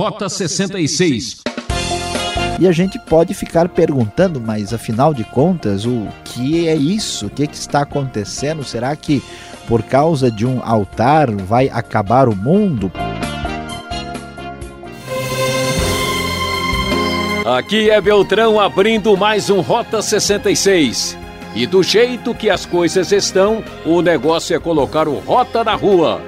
Rota 0.00 0.30
66. 0.30 1.42
E 2.58 2.66
a 2.66 2.72
gente 2.72 2.98
pode 2.98 3.34
ficar 3.34 3.68
perguntando, 3.68 4.40
mas 4.40 4.72
afinal 4.72 5.12
de 5.12 5.24
contas, 5.24 5.84
o 5.84 6.08
que 6.24 6.66
é 6.66 6.74
isso? 6.74 7.26
O 7.26 7.30
que, 7.30 7.42
é 7.42 7.46
que 7.46 7.54
está 7.54 7.82
acontecendo? 7.82 8.64
Será 8.64 8.96
que 8.96 9.22
por 9.68 9.82
causa 9.82 10.30
de 10.30 10.46
um 10.46 10.62
altar 10.64 11.30
vai 11.30 11.68
acabar 11.68 12.30
o 12.30 12.34
mundo? 12.34 12.90
Aqui 17.44 17.90
é 17.90 18.00
Beltrão 18.00 18.58
abrindo 18.58 19.14
mais 19.18 19.50
um 19.50 19.60
Rota 19.60 20.00
66. 20.00 21.14
E 21.54 21.66
do 21.66 21.82
jeito 21.82 22.34
que 22.34 22.48
as 22.48 22.64
coisas 22.64 23.12
estão, 23.12 23.62
o 23.84 24.00
negócio 24.00 24.56
é 24.56 24.58
colocar 24.58 25.06
o 25.06 25.18
Rota 25.18 25.62
na 25.62 25.74
rua. 25.74 26.22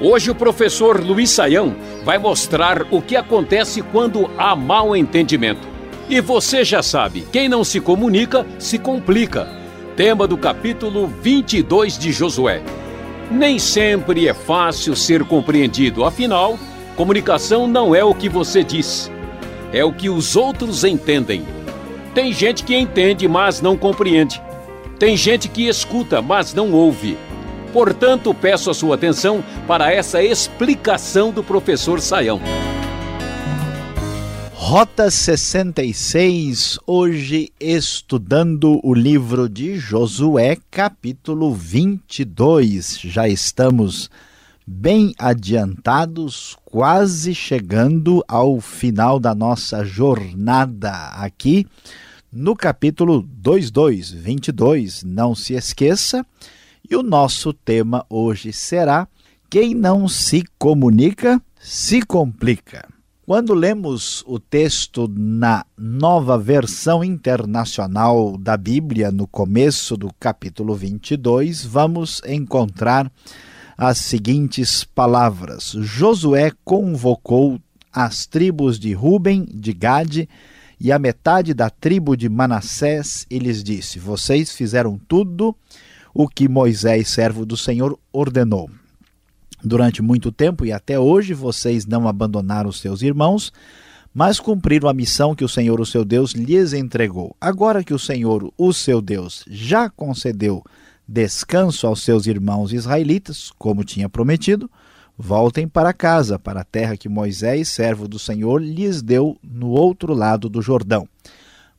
Hoje 0.00 0.30
o 0.30 0.34
professor 0.34 1.00
Luiz 1.04 1.30
Saião 1.30 1.74
vai 2.06 2.18
mostrar 2.18 2.86
o 2.92 3.02
que 3.02 3.16
acontece 3.16 3.82
quando 3.82 4.30
há 4.38 4.54
mau 4.54 4.94
entendimento. 4.94 5.66
E 6.08 6.20
você 6.20 6.64
já 6.64 6.80
sabe, 6.80 7.26
quem 7.32 7.48
não 7.48 7.64
se 7.64 7.80
comunica, 7.80 8.46
se 8.60 8.78
complica. 8.78 9.48
Tema 9.96 10.24
do 10.24 10.38
capítulo 10.38 11.08
22 11.20 11.98
de 11.98 12.12
Josué. 12.12 12.62
Nem 13.28 13.58
sempre 13.58 14.28
é 14.28 14.32
fácil 14.32 14.94
ser 14.94 15.24
compreendido, 15.24 16.04
afinal, 16.04 16.56
comunicação 16.94 17.66
não 17.66 17.92
é 17.92 18.04
o 18.04 18.14
que 18.14 18.28
você 18.28 18.62
diz, 18.62 19.10
é 19.72 19.84
o 19.84 19.92
que 19.92 20.08
os 20.08 20.36
outros 20.36 20.84
entendem. 20.84 21.44
Tem 22.14 22.32
gente 22.32 22.62
que 22.62 22.76
entende, 22.76 23.26
mas 23.26 23.60
não 23.60 23.76
compreende. 23.76 24.40
Tem 24.96 25.16
gente 25.16 25.48
que 25.48 25.66
escuta, 25.66 26.22
mas 26.22 26.54
não 26.54 26.70
ouve. 26.70 27.18
Portanto, 27.76 28.32
peço 28.32 28.70
a 28.70 28.74
sua 28.74 28.94
atenção 28.94 29.44
para 29.66 29.92
essa 29.92 30.22
explicação 30.22 31.30
do 31.30 31.44
professor 31.44 32.00
Saião. 32.00 32.40
Rota 34.54 35.10
66, 35.10 36.78
hoje 36.86 37.52
estudando 37.60 38.80
o 38.82 38.94
livro 38.94 39.46
de 39.46 39.76
Josué, 39.76 40.56
capítulo 40.70 41.52
22. 41.52 42.98
Já 42.98 43.28
estamos 43.28 44.10
bem 44.66 45.14
adiantados, 45.18 46.56
quase 46.64 47.34
chegando 47.34 48.24
ao 48.26 48.58
final 48.58 49.20
da 49.20 49.34
nossa 49.34 49.84
jornada 49.84 50.92
aqui 51.08 51.66
no 52.32 52.56
capítulo 52.56 53.20
22, 53.20 54.12
22. 54.12 55.02
Não 55.04 55.34
se 55.34 55.52
esqueça 55.52 56.24
e 56.88 56.96
o 56.96 57.02
nosso 57.02 57.52
tema 57.52 58.04
hoje 58.08 58.52
será: 58.52 59.08
Quem 59.50 59.74
não 59.74 60.08
se 60.08 60.44
comunica, 60.58 61.40
se 61.60 62.02
complica. 62.02 62.88
Quando 63.24 63.54
lemos 63.54 64.22
o 64.24 64.38
texto 64.38 65.12
na 65.12 65.66
nova 65.76 66.38
versão 66.38 67.02
internacional 67.02 68.38
da 68.38 68.56
Bíblia, 68.56 69.10
no 69.10 69.26
começo 69.26 69.96
do 69.96 70.12
capítulo 70.20 70.76
22, 70.76 71.64
vamos 71.64 72.22
encontrar 72.24 73.10
as 73.76 73.98
seguintes 73.98 74.84
palavras: 74.84 75.72
Josué 75.80 76.52
convocou 76.64 77.60
as 77.92 78.26
tribos 78.26 78.78
de 78.78 78.92
Ruben, 78.92 79.44
de 79.52 79.72
Gade 79.72 80.28
e 80.78 80.92
a 80.92 80.98
metade 80.98 81.52
da 81.52 81.68
tribo 81.68 82.16
de 82.16 82.28
Manassés 82.28 83.26
e 83.28 83.38
lhes 83.40 83.64
disse: 83.64 83.98
Vocês 83.98 84.52
fizeram 84.52 85.00
tudo 85.08 85.56
o 86.18 86.26
que 86.26 86.48
Moisés, 86.48 87.08
servo 87.08 87.44
do 87.44 87.58
Senhor, 87.58 87.98
ordenou. 88.10 88.70
Durante 89.62 90.00
muito 90.00 90.32
tempo 90.32 90.64
e 90.64 90.72
até 90.72 90.98
hoje 90.98 91.34
vocês 91.34 91.84
não 91.84 92.08
abandonaram 92.08 92.70
os 92.70 92.80
seus 92.80 93.02
irmãos, 93.02 93.52
mas 94.14 94.40
cumpriram 94.40 94.88
a 94.88 94.94
missão 94.94 95.34
que 95.34 95.44
o 95.44 95.48
Senhor, 95.48 95.78
o 95.78 95.84
seu 95.84 96.06
Deus, 96.06 96.32
lhes 96.32 96.72
entregou. 96.72 97.36
Agora 97.38 97.84
que 97.84 97.92
o 97.92 97.98
Senhor, 97.98 98.50
o 98.56 98.72
seu 98.72 99.02
Deus, 99.02 99.44
já 99.46 99.90
concedeu 99.90 100.64
descanso 101.06 101.86
aos 101.86 102.00
seus 102.02 102.26
irmãos 102.26 102.72
israelitas, 102.72 103.52
como 103.58 103.84
tinha 103.84 104.08
prometido, 104.08 104.70
voltem 105.18 105.68
para 105.68 105.92
casa, 105.92 106.38
para 106.38 106.62
a 106.62 106.64
terra 106.64 106.96
que 106.96 107.10
Moisés, 107.10 107.68
servo 107.68 108.08
do 108.08 108.18
Senhor, 108.18 108.62
lhes 108.62 109.02
deu 109.02 109.36
no 109.44 109.68
outro 109.68 110.14
lado 110.14 110.48
do 110.48 110.62
Jordão. 110.62 111.06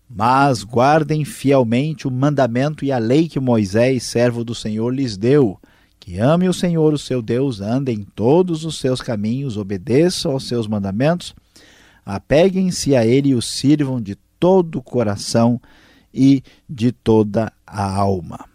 Mas 0.10 0.64
guardem 0.64 1.26
fielmente 1.26 2.08
o 2.08 2.12
mandamento 2.12 2.86
e 2.86 2.92
a 2.92 2.98
lei 2.98 3.28
que 3.28 3.40
Moisés, 3.40 4.04
servo 4.04 4.44
do 4.44 4.56
Senhor, 4.56 4.90
lhes 4.94 5.18
deu. 5.18 5.60
Que 6.00 6.18
ame 6.20 6.48
o 6.48 6.54
Senhor, 6.54 6.94
o 6.94 6.98
seu 6.98 7.22
Deus, 7.22 7.60
andem 7.60 8.00
em 8.00 8.04
todos 8.04 8.64
os 8.64 8.80
seus 8.80 9.02
caminhos, 9.02 9.58
obedeçam 9.58 10.32
aos 10.32 10.48
seus 10.48 10.66
mandamentos, 10.66 11.36
apeguem-se 12.06 12.96
a 12.96 13.06
ele 13.06 13.30
e 13.30 13.36
o 13.36 13.42
sirvam 13.42 14.00
de 14.00 14.16
todo 14.40 14.78
o 14.78 14.82
coração 14.82 15.60
e 16.14 16.42
de 16.70 16.94
toda 16.94 17.52
a 17.66 17.96
alma. 17.98 18.46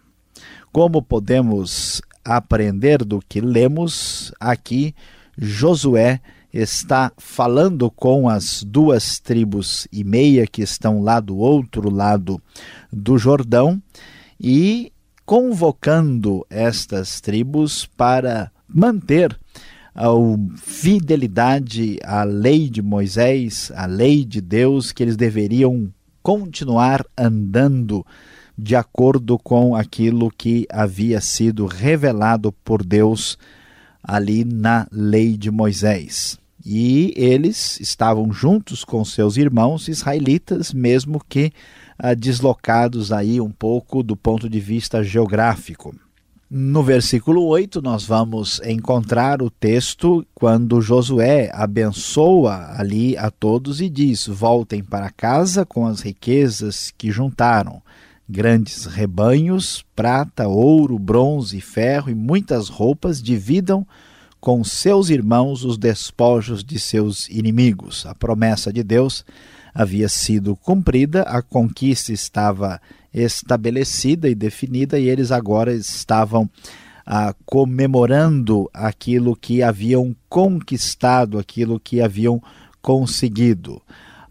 Como 0.71 1.03
podemos 1.03 2.01
aprender 2.25 3.03
do 3.03 3.19
que 3.19 3.39
lemos 3.39 4.33
aqui, 4.39 4.95
Josué 5.37 6.19
está 6.53 7.11
falando 7.17 7.89
com 7.89 8.29
as 8.29 8.63
duas 8.63 9.19
tribos 9.19 9.87
e 9.91 10.03
meia 10.03 10.45
que 10.45 10.61
estão 10.61 11.01
lá 11.01 11.19
do 11.19 11.35
outro 11.35 11.89
lado 11.89 12.39
do 12.91 13.17
Jordão 13.17 13.81
e 14.39 14.93
convocando 15.25 16.45
estas 16.49 17.19
tribos 17.19 17.87
para 17.97 18.51
manter 18.67 19.35
a 19.95 20.07
fidelidade 20.57 21.97
à 22.03 22.23
lei 22.23 22.69
de 22.69 22.81
Moisés, 22.81 23.71
à 23.75 23.85
lei 23.85 24.23
de 24.23 24.41
Deus, 24.41 24.91
que 24.91 25.01
eles 25.01 25.15
deveriam 25.15 25.91
continuar 26.21 27.05
andando 27.17 28.05
de 28.57 28.75
acordo 28.75 29.39
com 29.39 29.75
aquilo 29.75 30.29
que 30.29 30.67
havia 30.71 31.19
sido 31.19 31.65
revelado 31.65 32.51
por 32.51 32.83
Deus 32.83 33.37
ali 34.03 34.43
na 34.43 34.87
lei 34.91 35.37
de 35.37 35.49
Moisés. 35.49 36.42
E 36.65 37.13
eles 37.17 37.79
estavam 37.79 38.31
juntos 38.31 38.85
com 38.85 39.03
seus 39.03 39.35
irmãos 39.35 39.87
israelitas, 39.87 40.73
mesmo 40.73 41.21
que 41.27 41.51
ah, 41.99 42.13
deslocados 42.13 43.11
aí 43.11 43.41
um 43.41 43.51
pouco 43.51 44.01
do 44.01 44.15
ponto 44.15 44.49
de 44.49 44.59
vista 44.59 45.03
geográfico. 45.03 45.93
No 46.49 46.83
versículo 46.83 47.45
8, 47.47 47.81
nós 47.81 48.05
vamos 48.05 48.61
encontrar 48.63 49.41
o 49.41 49.49
texto 49.49 50.25
quando 50.35 50.81
Josué 50.81 51.49
abençoa 51.51 52.75
ali 52.77 53.17
a 53.17 53.31
todos 53.31 53.81
e 53.81 53.89
diz: 53.89 54.27
Voltem 54.27 54.83
para 54.83 55.09
casa 55.09 55.65
com 55.65 55.85
as 55.87 56.01
riquezas 56.01 56.93
que 56.95 57.11
juntaram, 57.11 57.81
grandes 58.29 58.85
rebanhos, 58.85 59.83
prata, 59.95 60.47
ouro, 60.47 60.99
bronze, 60.99 61.59
ferro 61.59 62.11
e 62.11 62.15
muitas 62.15 62.69
roupas, 62.69 63.21
dividam 63.21 63.85
com 64.43 64.61
seus 64.61 65.09
irmãos 65.09 65.63
os 65.63 65.77
despojos 65.77 66.65
de 66.65 66.77
seus 66.77 67.29
inimigos. 67.29 68.05
A 68.05 68.13
promessa 68.13 68.73
de 68.73 68.83
Deus 68.83 69.23
havia 69.73 70.09
sido 70.09 70.53
cumprida, 70.57 71.21
a 71.21 71.41
conquista 71.41 72.11
estava 72.11 72.81
estabelecida 73.13 74.27
e 74.27 74.35
definida, 74.35 74.99
e 74.99 75.07
eles 75.07 75.31
agora 75.31 75.73
estavam 75.73 76.49
ah, 77.05 77.33
comemorando 77.45 78.69
aquilo 78.73 79.33
que 79.33 79.63
haviam 79.63 80.13
conquistado, 80.27 81.39
aquilo 81.39 81.79
que 81.79 82.01
haviam 82.01 82.43
conseguido. 82.81 83.81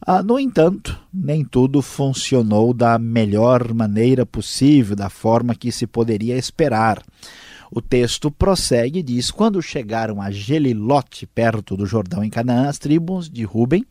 Ah, 0.06 0.22
no 0.22 0.38
entanto, 0.38 1.00
nem 1.10 1.42
tudo 1.42 1.80
funcionou 1.80 2.74
da 2.74 2.98
melhor 2.98 3.72
maneira 3.72 4.26
possível, 4.26 4.94
da 4.94 5.08
forma 5.08 5.54
que 5.54 5.72
se 5.72 5.86
poderia 5.86 6.36
esperar. 6.36 7.02
O 7.74 7.80
texto 7.80 8.30
prossegue 8.30 8.98
e 8.98 9.02
diz: 9.02 9.30
Quando 9.30 9.62
chegaram 9.62 10.20
a 10.20 10.30
Gelilote, 10.30 11.26
perto 11.26 11.74
do 11.74 11.86
Jordão 11.86 12.22
em 12.22 12.28
Canaã, 12.28 12.68
as 12.68 12.78
tribos 12.78 13.30
de 13.30 13.44
Ruben, 13.44 13.82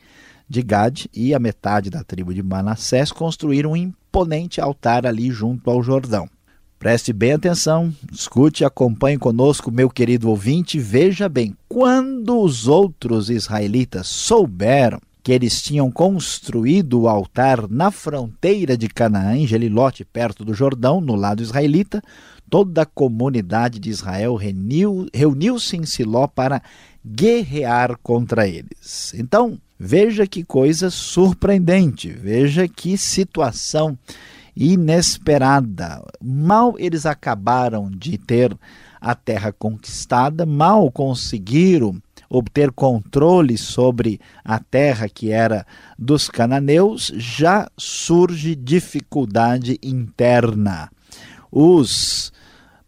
de 0.47 0.62
Gad 0.62 1.06
e 1.12 1.33
a 1.33 1.39
metade 1.39 1.89
da 1.89 2.04
tribo 2.04 2.31
de 2.31 2.44
Manassés 2.44 3.12
construíram 3.12 3.72
um 3.72 3.75
imponente 3.75 4.62
altar 4.62 5.07
ali 5.07 5.31
junto 5.31 5.72
ao 5.72 5.81
Jordão. 5.81 6.30
Preste 6.78 7.12
bem 7.12 7.33
atenção, 7.33 7.92
escute 8.12 8.62
e 8.62 8.66
acompanhe 8.66 9.18
conosco, 9.18 9.72
meu 9.72 9.89
querido 9.89 10.30
ouvinte. 10.30 10.77
Veja 10.77 11.27
bem, 11.27 11.57
quando 11.68 12.39
os 12.39 12.68
outros 12.68 13.31
israelitas 13.31 14.06
souberam 14.06 15.00
que 15.23 15.31
eles 15.31 15.62
tinham 15.62 15.91
construído 15.91 17.01
o 17.01 17.07
altar 17.07 17.68
na 17.69 17.91
fronteira 17.91 18.75
de 18.77 18.88
Canaã, 18.88 19.38
em 19.38 19.45
Gelilote, 19.45 20.03
perto 20.03 20.44
do 20.44 20.53
Jordão, 20.53 21.00
no 21.00 21.15
lado 21.15 21.44
israelita, 21.44 22.01
toda 22.50 22.81
a 22.81 22.85
comunidade 22.85 23.79
de 23.79 23.89
Israel 23.89 24.35
reuniu-se 24.35 25.77
em 25.77 25.85
Siló 25.85 26.27
para 26.27 26.62
guerrear 27.06 27.97
contra 28.01 28.47
eles. 28.47 29.13
Então, 29.15 29.59
veja 29.79 30.27
que 30.27 30.44
coisa 30.44 30.89
surpreendente, 30.89 32.09
veja 32.09 32.67
que 32.67 32.97
situação 32.97 33.97
inesperada. 34.56 36.03
Mal 36.21 36.75
eles 36.77 37.06
acabaram 37.06 37.89
de 37.89 38.17
ter 38.17 38.56
a 39.00 39.15
terra 39.15 39.51
conquistada, 39.51 40.45
mal 40.45 40.91
conseguiram 40.91 42.01
obter 42.31 42.72
controle 42.72 43.57
sobre 43.57 44.19
a 44.44 44.57
terra 44.57 45.10
que 45.10 45.31
era 45.31 45.66
dos 46.00 46.30
cananeus, 46.30 47.12
já 47.18 47.69
surge 47.78 48.56
dificuldade 48.56 49.78
interna. 49.83 50.89
Os 51.51 52.31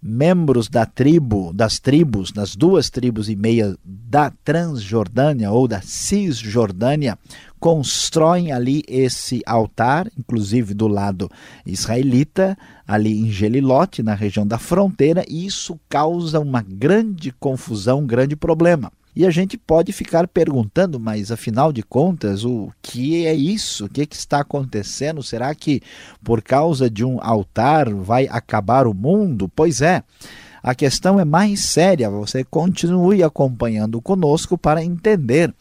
membros 0.02 0.70
da 0.70 0.86
tribo, 0.86 1.52
das 1.54 1.80
tribos, 1.80 2.32
das 2.32 2.56
duas 2.56 2.90
tribos 2.90 3.30
e 3.30 3.36
meia 3.36 3.76
da 3.84 4.32
Transjordânia 4.44 5.52
ou 5.52 5.68
da 5.68 5.82
Cisjordânia, 5.82 7.18
constroem 7.60 8.52
ali 8.52 8.84
esse 8.88 9.42
altar, 9.46 10.10
inclusive 10.18 10.74
do 10.74 10.88
lado 10.88 11.30
israelita, 11.66 12.58
ali 12.88 13.18
em 13.18 13.32
Gelilote, 13.32 14.02
na 14.04 14.14
região 14.14 14.48
da 14.48 14.58
fronteira, 14.58 15.24
e 15.28 15.46
isso 15.46 15.78
causa 15.90 16.40
uma 16.40 16.62
grande 16.62 17.32
confusão, 17.32 18.00
um 18.00 18.08
grande 18.08 18.36
problema. 18.36 18.92
E 19.16 19.26
a 19.26 19.30
gente 19.30 19.58
pode 19.58 19.92
ficar 19.92 20.28
perguntando, 20.28 21.00
mas 21.00 21.32
afinal 21.32 21.72
de 21.72 21.84
contas, 21.84 22.44
o 22.44 22.72
que 22.82 23.26
é 23.26 23.34
isso? 23.34 23.86
O 23.86 23.90
que, 23.90 24.02
é 24.02 24.06
que 24.06 24.16
está 24.16 24.40
acontecendo? 24.40 25.22
Será 25.22 25.54
que 25.54 25.82
por 26.24 26.42
causa 26.42 26.90
de 26.90 27.06
um 27.06 27.20
altar 27.22 27.94
vai 27.94 28.28
acabar 28.28 28.88
o 28.88 28.94
mundo? 28.94 29.52
Pois 29.56 29.82
é. 29.82 30.04
A 30.64 30.74
questão 30.74 31.20
é 31.20 31.26
mais 31.26 31.60
séria. 31.60 32.10
Você 32.10 32.44
continue 32.44 33.22
acompanhando 33.22 34.02
conosco 34.02 34.58
para 34.58 34.84
entender 34.84 35.54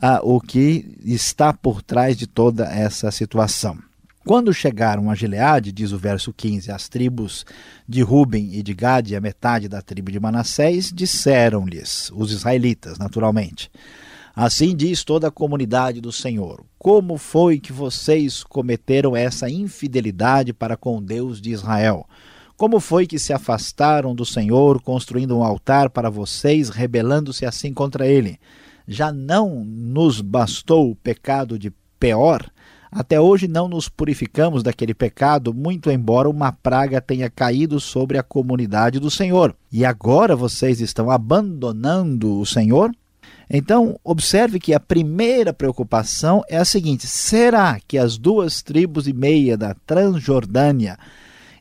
ah, 0.00 0.20
o 0.22 0.40
que 0.40 0.96
está 1.04 1.52
por 1.52 1.82
trás 1.82 2.16
de 2.16 2.26
toda 2.26 2.64
essa 2.64 3.10
situação. 3.10 3.78
Quando 4.28 4.52
chegaram 4.52 5.10
a 5.10 5.14
Gileade, 5.14 5.72
diz 5.72 5.90
o 5.90 5.96
verso 5.96 6.34
15, 6.34 6.70
as 6.70 6.86
tribos 6.86 7.46
de 7.88 8.02
Ruben 8.02 8.52
e 8.52 8.62
de 8.62 8.74
Gade, 8.74 9.16
a 9.16 9.22
metade 9.22 9.70
da 9.70 9.80
tribo 9.80 10.12
de 10.12 10.20
Manassés, 10.20 10.92
disseram-lhes, 10.92 12.12
os 12.14 12.30
israelitas, 12.30 12.98
naturalmente, 12.98 13.70
Assim 14.36 14.76
diz 14.76 15.02
toda 15.02 15.28
a 15.28 15.32
comunidade 15.32 16.00
do 16.00 16.12
Senhor: 16.12 16.62
Como 16.78 17.16
foi 17.16 17.58
que 17.58 17.72
vocês 17.72 18.44
cometeram 18.44 19.16
essa 19.16 19.48
infidelidade 19.48 20.52
para 20.52 20.76
com 20.76 21.02
Deus 21.02 21.40
de 21.40 21.50
Israel? 21.50 22.06
Como 22.54 22.78
foi 22.80 23.06
que 23.06 23.18
se 23.18 23.32
afastaram 23.32 24.14
do 24.14 24.26
Senhor, 24.26 24.82
construindo 24.82 25.38
um 25.38 25.42
altar 25.42 25.88
para 25.88 26.10
vocês, 26.10 26.68
rebelando-se 26.68 27.46
assim 27.46 27.72
contra 27.72 28.06
ele? 28.06 28.38
Já 28.86 29.10
não 29.10 29.64
nos 29.64 30.20
bastou 30.20 30.90
o 30.90 30.96
pecado 30.96 31.58
de 31.58 31.72
Peor? 31.98 32.48
Até 32.90 33.20
hoje 33.20 33.46
não 33.46 33.68
nos 33.68 33.88
purificamos 33.88 34.62
daquele 34.62 34.94
pecado, 34.94 35.52
muito 35.52 35.90
embora 35.90 36.28
uma 36.28 36.52
praga 36.52 37.00
tenha 37.00 37.28
caído 37.28 37.78
sobre 37.78 38.16
a 38.16 38.22
comunidade 38.22 38.98
do 38.98 39.10
Senhor. 39.10 39.54
E 39.70 39.84
agora 39.84 40.34
vocês 40.34 40.80
estão 40.80 41.10
abandonando 41.10 42.40
o 42.40 42.46
Senhor? 42.46 42.90
Então, 43.50 43.98
observe 44.04 44.58
que 44.58 44.74
a 44.74 44.80
primeira 44.80 45.52
preocupação 45.52 46.42
é 46.48 46.56
a 46.56 46.64
seguinte: 46.64 47.06
será 47.06 47.78
que 47.86 47.96
as 47.96 48.18
duas 48.18 48.62
tribos 48.62 49.06
e 49.06 49.12
meia 49.12 49.56
da 49.56 49.74
Transjordânia 49.86 50.98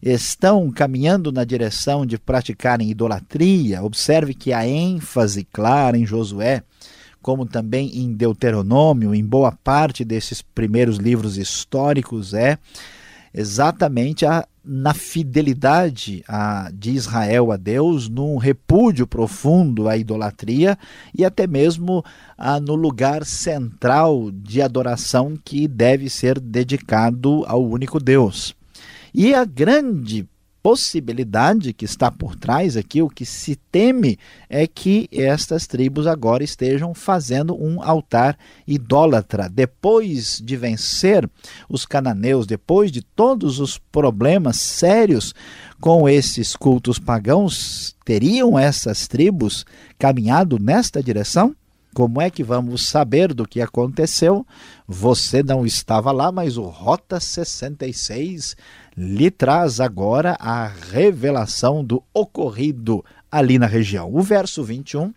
estão 0.01 0.69
caminhando 0.69 1.31
na 1.31 1.43
direção 1.43 2.05
de 2.05 2.17
praticarem 2.17 2.89
idolatria? 2.89 3.83
Observe 3.83 4.33
que 4.33 4.51
a 4.53 4.67
ênfase 4.67 5.45
clara 5.45 5.97
em 5.97 6.05
Josué 6.05 6.63
como 7.27 7.45
também 7.45 7.91
em 7.93 8.13
Deuteronômio, 8.13 9.13
em 9.13 9.21
boa 9.21 9.51
parte 9.51 10.05
desses 10.05 10.41
primeiros 10.41 10.95
livros 10.95 11.37
históricos, 11.37 12.33
é 12.33 12.57
exatamente 13.33 14.25
a, 14.25 14.47
na 14.63 14.93
fidelidade 14.93 16.23
a, 16.25 16.71
de 16.73 16.91
Israel 16.91 17.51
a 17.51 17.57
Deus, 17.57 18.07
num 18.07 18.37
repúdio 18.37 19.05
profundo 19.05 19.89
à 19.89 19.97
idolatria 19.97 20.79
e 21.13 21.25
até 21.25 21.45
mesmo 21.45 22.01
a, 22.37 22.61
no 22.61 22.75
lugar 22.75 23.25
central 23.25 24.31
de 24.31 24.61
adoração 24.61 25.37
que 25.43 25.67
deve 25.67 26.09
ser 26.09 26.39
dedicado 26.39 27.43
ao 27.45 27.61
único 27.61 27.99
Deus. 27.99 28.55
E 29.13 29.33
a 29.33 29.43
grande 29.43 30.25
possibilidade 30.67 31.71
que 31.71 31.85
está 31.85 32.11
por 32.11 32.35
trás 32.35 32.75
aqui, 32.75 33.01
o 33.01 33.07
que 33.07 33.25
se 33.25 33.55
teme 33.55 34.19
é 34.49 34.67
que 34.67 35.07
estas 35.13 35.65
tribos 35.65 36.05
agora 36.05 36.43
estejam 36.43 36.93
fazendo 36.93 37.55
um 37.55 37.81
altar 37.81 38.37
idólatra. 38.67 39.47
Depois 39.47 40.41
de 40.43 40.57
vencer 40.57 41.25
os 41.69 41.85
cananeus, 41.85 42.45
depois 42.45 42.91
de 42.91 43.01
todos 43.01 43.61
os 43.61 43.77
problemas 43.77 44.57
sérios 44.57 45.33
com 45.79 46.09
esses 46.09 46.53
cultos 46.53 46.99
pagãos, 46.99 47.95
teriam 48.03 48.59
essas 48.59 49.07
tribos 49.07 49.65
caminhado 49.97 50.59
nesta 50.59 51.01
direção? 51.01 51.55
Como 51.93 52.21
é 52.21 52.29
que 52.29 52.43
vamos 52.43 52.89
saber 52.89 53.33
do 53.33 53.47
que 53.47 53.61
aconteceu? 53.61 54.45
Você 54.85 55.41
não 55.41 55.65
estava 55.65 56.11
lá, 56.11 56.31
mas 56.31 56.57
o 56.57 56.63
Rota 56.63 57.19
66 57.19 58.55
lhe 58.97 59.29
traz 59.29 59.79
agora 59.79 60.35
a 60.39 60.67
revelação 60.67 61.85
do 61.85 62.01
ocorrido 62.11 63.05
ali 63.31 63.59
na 63.59 63.67
região. 63.67 64.09
O 64.11 64.21
verso 64.21 64.63
21 64.63 65.13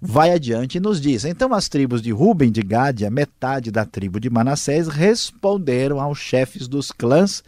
vai 0.00 0.30
adiante 0.30 0.76
e 0.76 0.80
nos 0.80 1.00
diz: 1.00 1.24
Então 1.24 1.52
as 1.52 1.68
tribos 1.68 2.00
de 2.00 2.12
Ruben, 2.12 2.52
de 2.52 2.62
Gade, 2.62 3.04
a 3.04 3.10
metade 3.10 3.72
da 3.72 3.84
tribo 3.84 4.20
de 4.20 4.30
Manassés, 4.30 4.86
responderam 4.86 6.00
aos 6.00 6.18
chefes 6.18 6.68
dos 6.68 6.92
clãs 6.92 7.42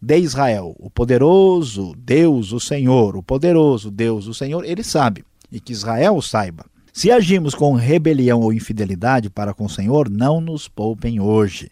de 0.00 0.18
Israel: 0.18 0.76
O 0.78 0.88
poderoso 0.88 1.92
Deus, 1.96 2.52
o 2.52 2.60
Senhor, 2.60 3.16
o 3.16 3.22
poderoso 3.22 3.90
Deus, 3.90 4.28
o 4.28 4.34
Senhor, 4.34 4.64
ele 4.64 4.84
sabe, 4.84 5.24
e 5.50 5.58
que 5.58 5.72
Israel 5.72 6.22
saiba 6.22 6.64
se 6.94 7.10
agimos 7.10 7.56
com 7.56 7.74
rebelião 7.74 8.40
ou 8.40 8.52
infidelidade 8.52 9.28
para 9.28 9.52
com 9.52 9.64
o 9.64 9.68
Senhor, 9.68 10.08
não 10.08 10.40
nos 10.40 10.68
poupem 10.68 11.18
hoje. 11.18 11.68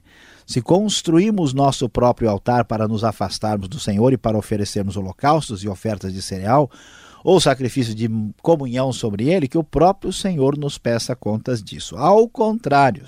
Se 0.52 0.60
construímos 0.60 1.54
nosso 1.54 1.88
próprio 1.88 2.28
altar 2.28 2.66
para 2.66 2.86
nos 2.86 3.04
afastarmos 3.04 3.68
do 3.68 3.80
Senhor 3.80 4.12
e 4.12 4.18
para 4.18 4.36
oferecermos 4.36 4.98
holocaustos 4.98 5.64
e 5.64 5.68
ofertas 5.68 6.12
de 6.12 6.20
cereal, 6.20 6.70
ou 7.24 7.40
sacrifício 7.40 7.94
de 7.94 8.06
comunhão 8.42 8.92
sobre 8.92 9.30
ele, 9.30 9.48
que 9.48 9.56
o 9.56 9.64
próprio 9.64 10.12
Senhor 10.12 10.58
nos 10.58 10.76
peça 10.76 11.16
contas 11.16 11.62
disso. 11.62 11.96
Ao 11.96 12.28
contrário, 12.28 13.06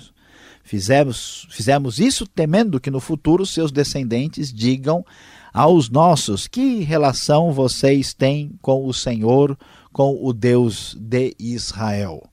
fizemos, 0.63 1.47
fizemos 1.51 1.99
isso 1.99 2.25
temendo 2.25 2.79
que 2.79 2.89
no 2.89 2.99
futuro 2.99 3.45
seus 3.45 3.71
descendentes 3.71 4.51
digam 4.51 5.05
aos 5.53 5.87
nossos: 5.87 6.47
Que 6.47 6.81
relação 6.81 7.53
vocês 7.53 8.11
têm 8.11 8.57
com 8.59 8.87
o 8.87 8.91
Senhor, 8.91 9.55
com 9.93 10.17
o 10.19 10.33
Deus 10.33 10.97
de 10.99 11.35
Israel. 11.37 12.23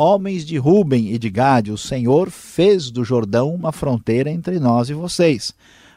Homens 0.00 0.46
de 0.46 0.56
Ruben 0.58 1.12
e 1.12 1.18
de 1.18 1.28
Gade, 1.28 1.72
o 1.72 1.76
Senhor 1.76 2.30
fez 2.30 2.88
do 2.88 3.02
Jordão 3.02 3.52
uma 3.52 3.72
fronteira 3.72 4.30
entre 4.30 4.60
nós 4.60 4.88
e 4.88 4.94
vocês. 4.94 5.52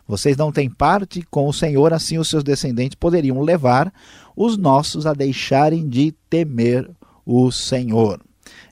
Vocês 0.07 0.35
não 0.35 0.51
têm 0.51 0.67
parte 0.67 1.21
com 1.29 1.47
o 1.47 1.53
Senhor, 1.53 1.93
assim 1.93 2.17
os 2.17 2.27
seus 2.27 2.43
descendentes 2.43 2.95
poderiam 2.95 3.39
levar 3.41 3.93
os 4.35 4.57
nossos 4.57 5.05
a 5.05 5.13
deixarem 5.13 5.87
de 5.87 6.15
temer 6.27 6.89
o 7.23 7.51
Senhor. 7.51 8.19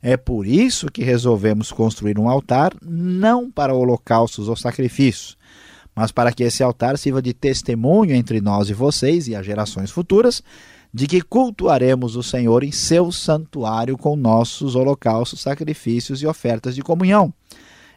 É 0.01 0.17
por 0.17 0.47
isso 0.47 0.87
que 0.87 1.03
resolvemos 1.03 1.71
construir 1.71 2.17
um 2.17 2.27
altar, 2.27 2.73
não 2.83 3.51
para 3.51 3.75
holocaustos 3.75 4.49
ou 4.49 4.55
sacrifícios, 4.55 5.37
mas 5.95 6.11
para 6.11 6.31
que 6.31 6.41
esse 6.41 6.63
altar 6.63 6.97
sirva 6.97 7.21
de 7.21 7.35
testemunho 7.35 8.15
entre 8.15 8.41
nós 8.41 8.67
e 8.67 8.73
vocês 8.73 9.27
e 9.27 9.35
as 9.35 9.45
gerações 9.45 9.91
futuras 9.91 10.41
de 10.93 11.07
que 11.07 11.21
cultuaremos 11.21 12.15
o 12.15 12.23
Senhor 12.23 12.63
em 12.63 12.71
seu 12.71 13.11
santuário 13.11 13.97
com 13.97 14.15
nossos 14.15 14.75
holocaustos, 14.75 15.41
sacrifícios 15.41 16.21
e 16.21 16.27
ofertas 16.27 16.75
de 16.75 16.81
comunhão. 16.81 17.33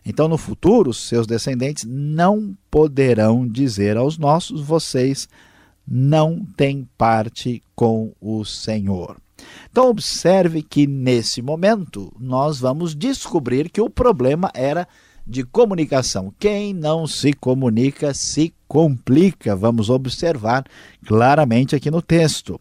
Então, 0.04 0.28
no 0.28 0.37
futuro, 0.37 0.92
seus 0.92 1.26
descendentes 1.26 1.84
não 1.84 2.56
poderão 2.70 3.46
dizer 3.46 3.96
aos 3.96 4.18
nossos: 4.18 4.61
vocês 4.61 5.28
não 5.87 6.44
têm 6.56 6.88
parte 6.99 7.62
com 7.75 8.12
o 8.20 8.44
Senhor. 8.44 9.16
Então, 9.70 9.88
observe 9.88 10.62
que 10.62 10.87
nesse 10.87 11.40
momento 11.40 12.12
nós 12.18 12.58
vamos 12.58 12.94
descobrir 12.94 13.70
que 13.70 13.80
o 13.80 13.90
problema 13.90 14.50
era 14.54 14.87
de 15.26 15.44
comunicação. 15.44 16.32
Quem 16.38 16.74
não 16.74 17.06
se 17.06 17.32
comunica 17.32 18.12
se 18.14 18.52
complica. 18.66 19.54
Vamos 19.54 19.90
observar 19.90 20.64
claramente 21.06 21.76
aqui 21.76 21.90
no 21.90 22.02
texto. 22.02 22.60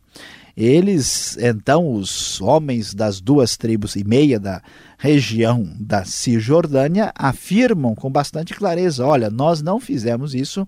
Eles, 0.55 1.37
então, 1.37 1.93
os 1.93 2.41
homens 2.41 2.93
das 2.93 3.21
duas 3.21 3.55
tribos 3.55 3.95
e 3.95 4.03
meia 4.03 4.39
da 4.39 4.61
região 4.97 5.67
da 5.79 6.03
Cisjordânia, 6.03 7.11
afirmam 7.15 7.95
com 7.95 8.11
bastante 8.11 8.53
clareza: 8.53 9.05
olha, 9.05 9.29
nós 9.29 9.61
não 9.61 9.79
fizemos 9.79 10.35
isso 10.35 10.67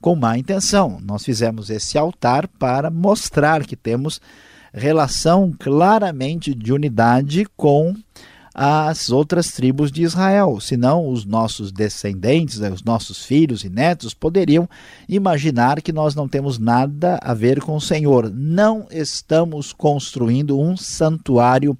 com 0.00 0.14
má 0.14 0.36
intenção, 0.36 1.00
nós 1.02 1.24
fizemos 1.24 1.70
esse 1.70 1.96
altar 1.96 2.46
para 2.46 2.90
mostrar 2.90 3.64
que 3.64 3.74
temos 3.74 4.20
relação 4.72 5.54
claramente 5.58 6.54
de 6.54 6.72
unidade 6.72 7.46
com 7.56 7.94
as 8.54 9.10
outras 9.10 9.50
tribos 9.50 9.90
de 9.90 10.02
Israel. 10.02 10.60
Senão, 10.60 11.08
os 11.08 11.24
nossos 11.24 11.72
descendentes, 11.72 12.60
né, 12.60 12.70
os 12.70 12.84
nossos 12.84 13.24
filhos 13.24 13.64
e 13.64 13.68
netos, 13.68 14.14
poderiam 14.14 14.68
imaginar 15.08 15.82
que 15.82 15.92
nós 15.92 16.14
não 16.14 16.28
temos 16.28 16.56
nada 16.56 17.18
a 17.20 17.34
ver 17.34 17.60
com 17.60 17.74
o 17.74 17.80
Senhor. 17.80 18.30
Não 18.32 18.86
estamos 18.92 19.72
construindo 19.72 20.60
um 20.60 20.76
santuário 20.76 21.76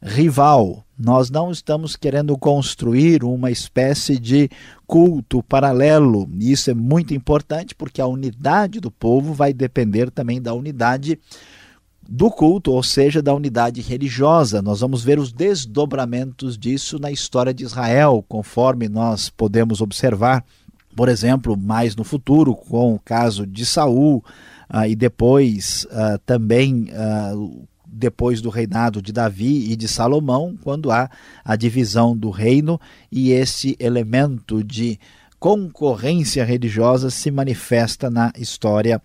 rival. 0.00 0.84
Nós 0.98 1.28
não 1.28 1.50
estamos 1.50 1.96
querendo 1.96 2.38
construir 2.38 3.24
uma 3.24 3.50
espécie 3.50 4.18
de 4.18 4.48
culto 4.86 5.42
paralelo. 5.42 6.28
Isso 6.38 6.70
é 6.70 6.74
muito 6.74 7.12
importante 7.12 7.74
porque 7.74 8.00
a 8.00 8.06
unidade 8.06 8.80
do 8.80 8.90
povo 8.90 9.34
vai 9.34 9.52
depender 9.52 10.10
também 10.10 10.40
da 10.40 10.54
unidade 10.54 11.18
do 12.08 12.30
culto, 12.30 12.72
ou 12.72 12.82
seja, 12.82 13.22
da 13.22 13.34
unidade 13.34 13.80
religiosa. 13.80 14.60
Nós 14.60 14.80
vamos 14.80 15.02
ver 15.02 15.18
os 15.18 15.32
desdobramentos 15.32 16.58
disso 16.58 16.98
na 16.98 17.10
história 17.10 17.54
de 17.54 17.64
Israel, 17.64 18.24
conforme 18.28 18.88
nós 18.88 19.30
podemos 19.30 19.80
observar, 19.80 20.44
por 20.94 21.08
exemplo, 21.08 21.56
mais 21.56 21.96
no 21.96 22.04
futuro, 22.04 22.54
com 22.54 22.94
o 22.94 22.98
caso 22.98 23.46
de 23.46 23.64
Saul, 23.64 24.24
uh, 24.72 24.86
e 24.86 24.94
depois 24.94 25.86
uh, 25.90 26.18
também 26.24 26.88
uh, 26.90 27.66
depois 27.94 28.40
do 28.40 28.50
reinado 28.50 29.00
de 29.00 29.12
Davi 29.12 29.70
e 29.70 29.76
de 29.76 29.86
Salomão, 29.86 30.58
quando 30.62 30.90
há 30.90 31.08
a 31.44 31.54
divisão 31.54 32.16
do 32.16 32.28
reino 32.28 32.80
e 33.10 33.30
esse 33.30 33.76
elemento 33.78 34.64
de 34.64 34.98
concorrência 35.38 36.44
religiosa 36.44 37.10
se 37.10 37.30
manifesta 37.30 38.08
na 38.10 38.32
história 38.36 39.00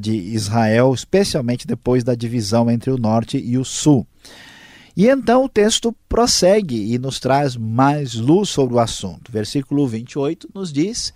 de 0.00 0.12
Israel, 0.12 0.92
especialmente 0.92 1.66
depois 1.66 2.02
da 2.02 2.14
divisão 2.14 2.70
entre 2.70 2.90
o 2.90 2.98
norte 2.98 3.38
e 3.38 3.56
o 3.56 3.64
sul. 3.64 4.06
E 4.96 5.08
então 5.08 5.44
o 5.44 5.48
texto 5.48 5.94
prossegue 6.08 6.94
e 6.94 6.98
nos 6.98 7.18
traz 7.18 7.56
mais 7.56 8.14
luz 8.14 8.48
sobre 8.48 8.74
o 8.74 8.78
assunto. 8.78 9.32
Versículo 9.32 9.86
28 9.88 10.48
nos 10.54 10.72
diz: 10.72 11.12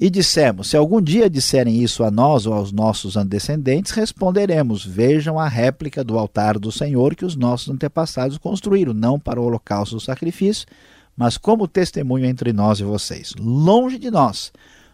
e 0.00 0.08
dissemos: 0.08 0.70
Se 0.70 0.76
algum 0.76 1.00
dia 1.00 1.28
disserem 1.28 1.82
isso 1.82 2.02
a 2.02 2.10
nós 2.10 2.46
ou 2.46 2.54
aos 2.54 2.72
nossos 2.72 3.14
descendentes, 3.26 3.92
responderemos: 3.92 4.84
Vejam 4.84 5.38
a 5.38 5.46
réplica 5.46 6.02
do 6.02 6.18
altar 6.18 6.58
do 6.58 6.72
Senhor 6.72 7.14
que 7.14 7.24
os 7.24 7.36
nossos 7.36 7.68
antepassados 7.68 8.38
construíram, 8.38 8.94
não 8.94 9.20
para 9.20 9.40
o 9.40 9.44
holocausto 9.44 9.96
do 9.96 10.00
sacrifício, 10.00 10.66
mas 11.20 11.36
como 11.36 11.68
testemunho 11.68 12.24
entre 12.24 12.50
nós 12.50 12.80
e 12.80 12.82
vocês. 12.82 13.34
Longe 13.38 13.98
de 13.98 14.10
nós 14.10 14.50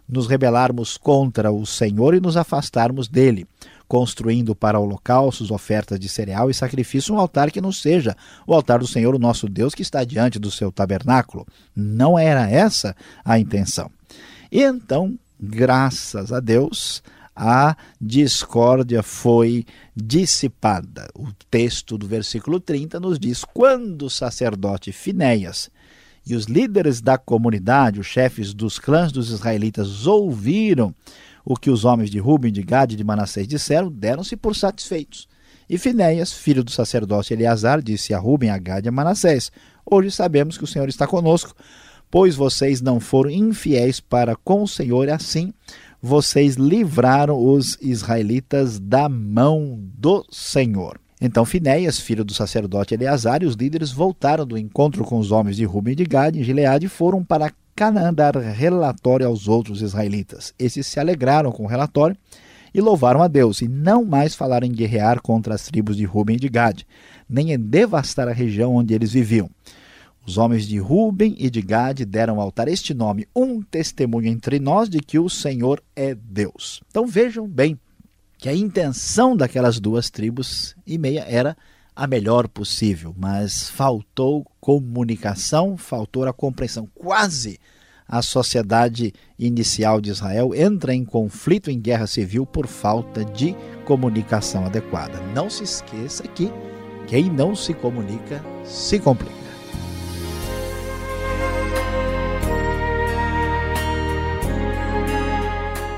nos 0.09 0.27
rebelarmos 0.27 0.97
contra 0.97 1.53
o 1.53 1.65
Senhor 1.65 2.17
e 2.17 2.21
nos 2.21 2.37
afastarmos 2.37 3.07
dele, 3.07 3.47
construindo 3.87 4.53
para 4.53 4.81
holocaustos, 4.81 5.53
ofertas 5.53 6.01
de 6.01 6.09
cereal 6.09 6.51
e 6.51 6.55
sacrifício 6.55 7.15
um 7.15 7.21
altar 7.21 7.53
que 7.53 7.61
não 7.61 7.71
seja 7.71 8.17
o 8.45 8.53
altar 8.53 8.81
do 8.81 8.89
Senhor, 8.89 9.15
o 9.15 9.21
nosso 9.21 9.49
Deus, 9.49 9.73
que 9.73 9.83
está 9.83 10.03
diante 10.03 10.37
do 10.37 10.51
seu 10.51 10.73
tabernáculo. 10.73 11.47
Não 11.77 12.19
era 12.19 12.51
essa 12.51 12.97
a 13.25 13.39
intenção. 13.39 13.89
E 14.51 14.65
então, 14.65 15.17
graças 15.39 16.33
a 16.33 16.41
Deus, 16.41 17.05
a 17.37 17.77
discórdia 18.01 19.01
foi 19.01 19.65
dissipada. 19.95 21.09
O 21.15 21.29
texto 21.49 21.97
do 21.97 22.09
versículo 22.09 22.59
30 22.59 22.99
nos 22.99 23.17
diz: 23.17 23.45
quando 23.45 24.07
o 24.07 24.11
sacerdote 24.11 24.91
Finéias 24.91 25.71
e 26.27 26.35
os 26.35 26.47
líderes 26.47 27.01
da 27.01 27.17
comunidade, 27.17 28.01
os 28.01 28.07
chefes 28.07 28.53
dos 28.53 28.79
clãs 28.79 29.13
dos 29.13 29.31
israelitas, 29.31 30.07
ouviram 30.07 30.95
o 31.45 31.57
que 31.57 31.71
os 31.71 31.85
homens 31.85 32.11
de 32.11 32.19
Ruben, 32.19 32.53
de 32.53 32.63
Gad 32.63 32.93
e 32.93 32.97
de 32.97 33.05
Manassés 33.05 33.47
disseram, 33.47 33.91
deram-se 33.91 34.37
por 34.37 34.57
satisfeitos. 34.57 35.29
E 35.69 35.79
Finéias, 35.79 36.33
filho 36.33 36.65
do 36.65 36.71
sacerdote 36.71 37.33
Eleazar, 37.33 37.81
disse 37.83 38.13
a 38.13 38.19
Ruben, 38.19 38.51
a 38.51 38.59
Gad 38.59 38.85
e 38.85 38.89
a 38.89 38.93
Manassés: 38.93 39.51
Hoje 39.85 40.11
sabemos 40.11 40.59
que 40.59 40.65
o 40.65 40.67
Senhor 40.67 40.89
está 40.89 41.07
conosco 41.07 41.55
pois 42.11 42.35
vocês 42.35 42.81
não 42.81 43.01
foram 43.01 43.31
infiéis 43.31 44.01
para 44.01 44.37
com 44.37 44.63
o 44.63 44.69
Senhor, 44.69 45.09
e 45.09 45.11
assim 45.11 45.53
vocês 46.01 46.55
livraram 46.55 47.39
os 47.39 47.77
israelitas 47.81 48.79
da 48.79 49.09
mão 49.09 49.79
do 49.79 50.25
Senhor. 50.31 51.01
Então 51.21 51.45
Finéias, 51.45 51.99
filho 51.99 52.25
do 52.25 52.35
sacerdote 52.35 52.95
Eleazar, 52.95 53.43
e 53.43 53.47
os 53.47 53.55
líderes 53.55 53.91
voltaram 53.91 54.47
do 54.47 54.59
encontro 54.59 55.05
com 55.05 55.19
os 55.19 55.33
homens 55.33 55.57
de 55.57 55.65
Ruben 55.65 55.93
e 55.93 55.97
de 55.97 56.05
Gad 56.05 56.37
em 56.37 56.43
Gileade 56.43 56.87
e 56.87 56.91
foram 56.91 57.25
para 57.25 57.53
Canaã 57.75 58.13
dar 58.13 58.37
relatório 58.37 59.27
aos 59.27 59.49
outros 59.49 59.83
israelitas. 59.83 60.53
Esses 60.59 60.87
se 60.87 61.01
alegraram 61.01 61.53
com 61.53 61.65
o 61.65 61.69
relatório 61.69 62.17
e 62.75 62.81
louvaram 62.81 63.23
a 63.23 63.29
Deus, 63.29 63.63
e 63.63 63.69
não 63.69 64.05
mais 64.05 64.35
falaram 64.35 64.67
em 64.67 64.73
guerrear 64.73 65.23
contra 65.23 65.55
as 65.55 65.63
tribos 65.63 65.97
de 65.97 66.05
Ruben 66.05 66.37
e 66.37 66.41
de 66.41 66.49
Gad, 66.49 66.83
nem 67.29 67.53
em 67.53 67.59
devastar 67.59 68.29
a 68.29 68.33
região 68.33 68.75
onde 68.75 68.93
eles 68.93 69.13
viviam. 69.13 69.51
Os 70.27 70.37
homens 70.37 70.67
de 70.67 70.79
Ruben 70.79 71.37
e 71.39 71.49
de 71.49 71.63
Gade 71.63 72.05
deram 72.05 72.35
ao 72.35 72.43
altar 72.43 72.67
este 72.67 72.93
nome, 72.93 73.29
um 73.35 73.63
testemunho 73.63 74.29
entre 74.29 74.59
nós 74.59 74.89
de 74.89 74.99
que 74.99 75.19
o 75.19 75.29
Senhor 75.29 75.81
é 75.95 76.15
Deus. 76.15 76.83
Então 76.91 77.07
vejam 77.07 77.47
bem 77.47 77.79
que 78.47 78.51
a 78.51 78.55
intenção 78.55 79.37
daquelas 79.37 79.81
duas 79.81 80.09
tribos 80.09 80.77
e 80.87 80.97
meia 80.97 81.25
era 81.27 81.57
a 81.97 82.07
melhor 82.07 82.47
possível, 82.47 83.13
mas 83.19 83.69
faltou 83.69 84.47
comunicação, 84.61 85.77
faltou 85.77 86.25
a 86.25 86.33
compreensão. 86.33 86.89
Quase 86.95 87.59
a 88.07 88.23
sociedade 88.23 89.13
inicial 89.37 90.01
de 90.01 90.11
Israel 90.11 90.55
entra 90.55 90.95
em 90.95 91.05
conflito, 91.05 91.73
em 91.73 91.81
guerra 91.81 92.07
civil, 92.07 92.47
por 92.47 92.69
falta 92.69 93.25
de 93.25 93.53
comunicação 93.85 94.65
adequada. 94.65 95.21
Não 95.35 95.51
se 95.51 95.65
esqueça 95.65 96.23
que 96.29 96.49
quem 97.09 97.29
não 97.29 97.57
se 97.57 97.75
comunica 97.75 98.41
se 98.65 99.01
complica. 99.01 99.46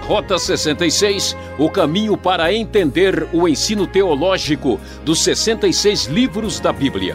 Rota 0.09 0.39
66, 0.39 1.37
o 1.59 1.69
caminho 1.69 2.17
para 2.17 2.51
entender 2.51 3.29
o 3.31 3.47
ensino 3.47 3.87
teológico 3.87 4.81
dos 5.05 5.23
66 5.23 6.07
livros 6.07 6.59
da 6.59 6.73
Bíblia. 6.73 7.15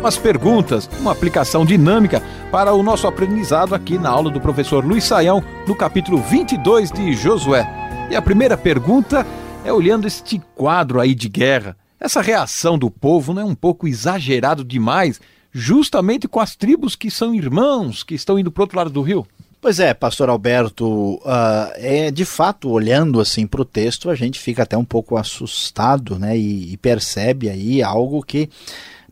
Umas 0.00 0.16
perguntas, 0.16 0.88
uma 0.98 1.12
aplicação 1.12 1.62
dinâmica 1.62 2.22
para 2.50 2.72
o 2.72 2.82
nosso 2.82 3.06
aprendizado 3.06 3.74
aqui 3.74 3.98
na 3.98 4.08
aula 4.08 4.30
do 4.30 4.40
professor 4.40 4.82
Luiz 4.82 5.04
Saião, 5.04 5.44
no 5.66 5.76
capítulo 5.76 6.16
22 6.22 6.90
de 6.90 7.12
Josué. 7.12 7.68
E 8.10 8.16
a 8.16 8.22
primeira 8.22 8.56
pergunta 8.56 9.26
é 9.62 9.70
olhando 9.70 10.06
este 10.06 10.40
quadro 10.54 11.00
aí 11.00 11.14
de 11.14 11.28
guerra. 11.28 11.76
Essa 12.00 12.22
reação 12.22 12.78
do 12.78 12.90
povo 12.90 13.34
não 13.34 13.42
é 13.42 13.44
um 13.44 13.54
pouco 13.54 13.86
exagerado 13.86 14.64
demais, 14.64 15.20
justamente 15.52 16.26
com 16.26 16.40
as 16.40 16.56
tribos 16.56 16.96
que 16.96 17.10
são 17.10 17.34
irmãos, 17.34 18.02
que 18.02 18.14
estão 18.14 18.38
indo 18.38 18.50
para 18.50 18.62
o 18.62 18.64
outro 18.64 18.78
lado 18.78 18.90
do 18.90 19.02
rio? 19.02 19.26
Pois 19.60 19.78
é, 19.78 19.92
pastor 19.92 20.30
Alberto, 20.30 21.16
uh, 21.16 21.70
é 21.74 22.10
de 22.10 22.24
fato, 22.24 22.70
olhando 22.70 23.20
assim 23.20 23.46
para 23.46 23.60
o 23.60 23.66
texto, 23.66 24.08
a 24.08 24.14
gente 24.14 24.40
fica 24.40 24.62
até 24.62 24.78
um 24.78 24.84
pouco 24.84 25.18
assustado, 25.18 26.18
né, 26.18 26.38
e, 26.38 26.72
e 26.72 26.76
percebe 26.78 27.50
aí 27.50 27.82
algo 27.82 28.22
que 28.22 28.48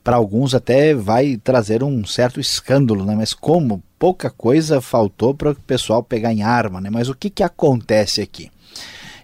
para 0.08 0.16
alguns 0.16 0.54
até 0.54 0.94
vai 0.94 1.36
trazer 1.36 1.84
um 1.84 2.02
certo 2.06 2.40
escândalo, 2.40 3.04
né? 3.04 3.14
Mas 3.14 3.34
como 3.34 3.82
pouca 3.98 4.30
coisa 4.30 4.80
faltou 4.80 5.34
para 5.34 5.50
o 5.50 5.54
pessoal 5.54 6.02
pegar 6.02 6.32
em 6.32 6.42
arma, 6.42 6.80
né? 6.80 6.88
Mas 6.88 7.10
o 7.10 7.14
que, 7.14 7.28
que 7.28 7.42
acontece 7.42 8.22
aqui? 8.22 8.50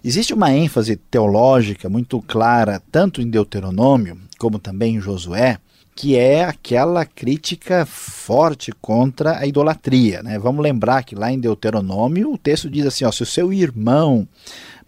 Existe 0.03 0.31
uma 0.31 0.53
ênfase 0.53 0.95
teológica 0.95 1.89
muito 1.89 2.21
clara, 2.21 2.79
tanto 2.91 3.19
em 3.19 3.27
Deuteronômio 3.27 4.15
como 4.37 4.59
também 4.59 4.97
em 4.97 5.01
Josué, 5.01 5.57
que 5.95 6.15
é 6.15 6.43
aquela 6.43 7.03
crítica 7.03 7.83
forte 7.87 8.71
contra 8.79 9.39
a 9.39 9.47
idolatria. 9.47 10.21
Né? 10.21 10.37
Vamos 10.37 10.61
lembrar 10.61 11.01
que 11.01 11.15
lá 11.15 11.31
em 11.31 11.39
Deuteronômio 11.39 12.31
o 12.31 12.37
texto 12.37 12.69
diz 12.69 12.85
assim: 12.85 13.05
ó, 13.05 13.11
se 13.11 13.23
o 13.23 13.25
seu 13.25 13.51
irmão, 13.51 14.27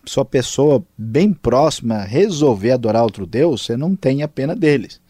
sua 0.06 0.24
pessoa 0.24 0.86
bem 0.96 1.34
próxima, 1.34 2.04
resolver 2.04 2.74
adorar 2.74 3.02
outro 3.02 3.26
Deus, 3.26 3.66
você 3.66 3.76
não 3.76 3.96
tem 3.96 4.22
a 4.22 4.28
pena 4.28 4.56
deles. 4.56 5.02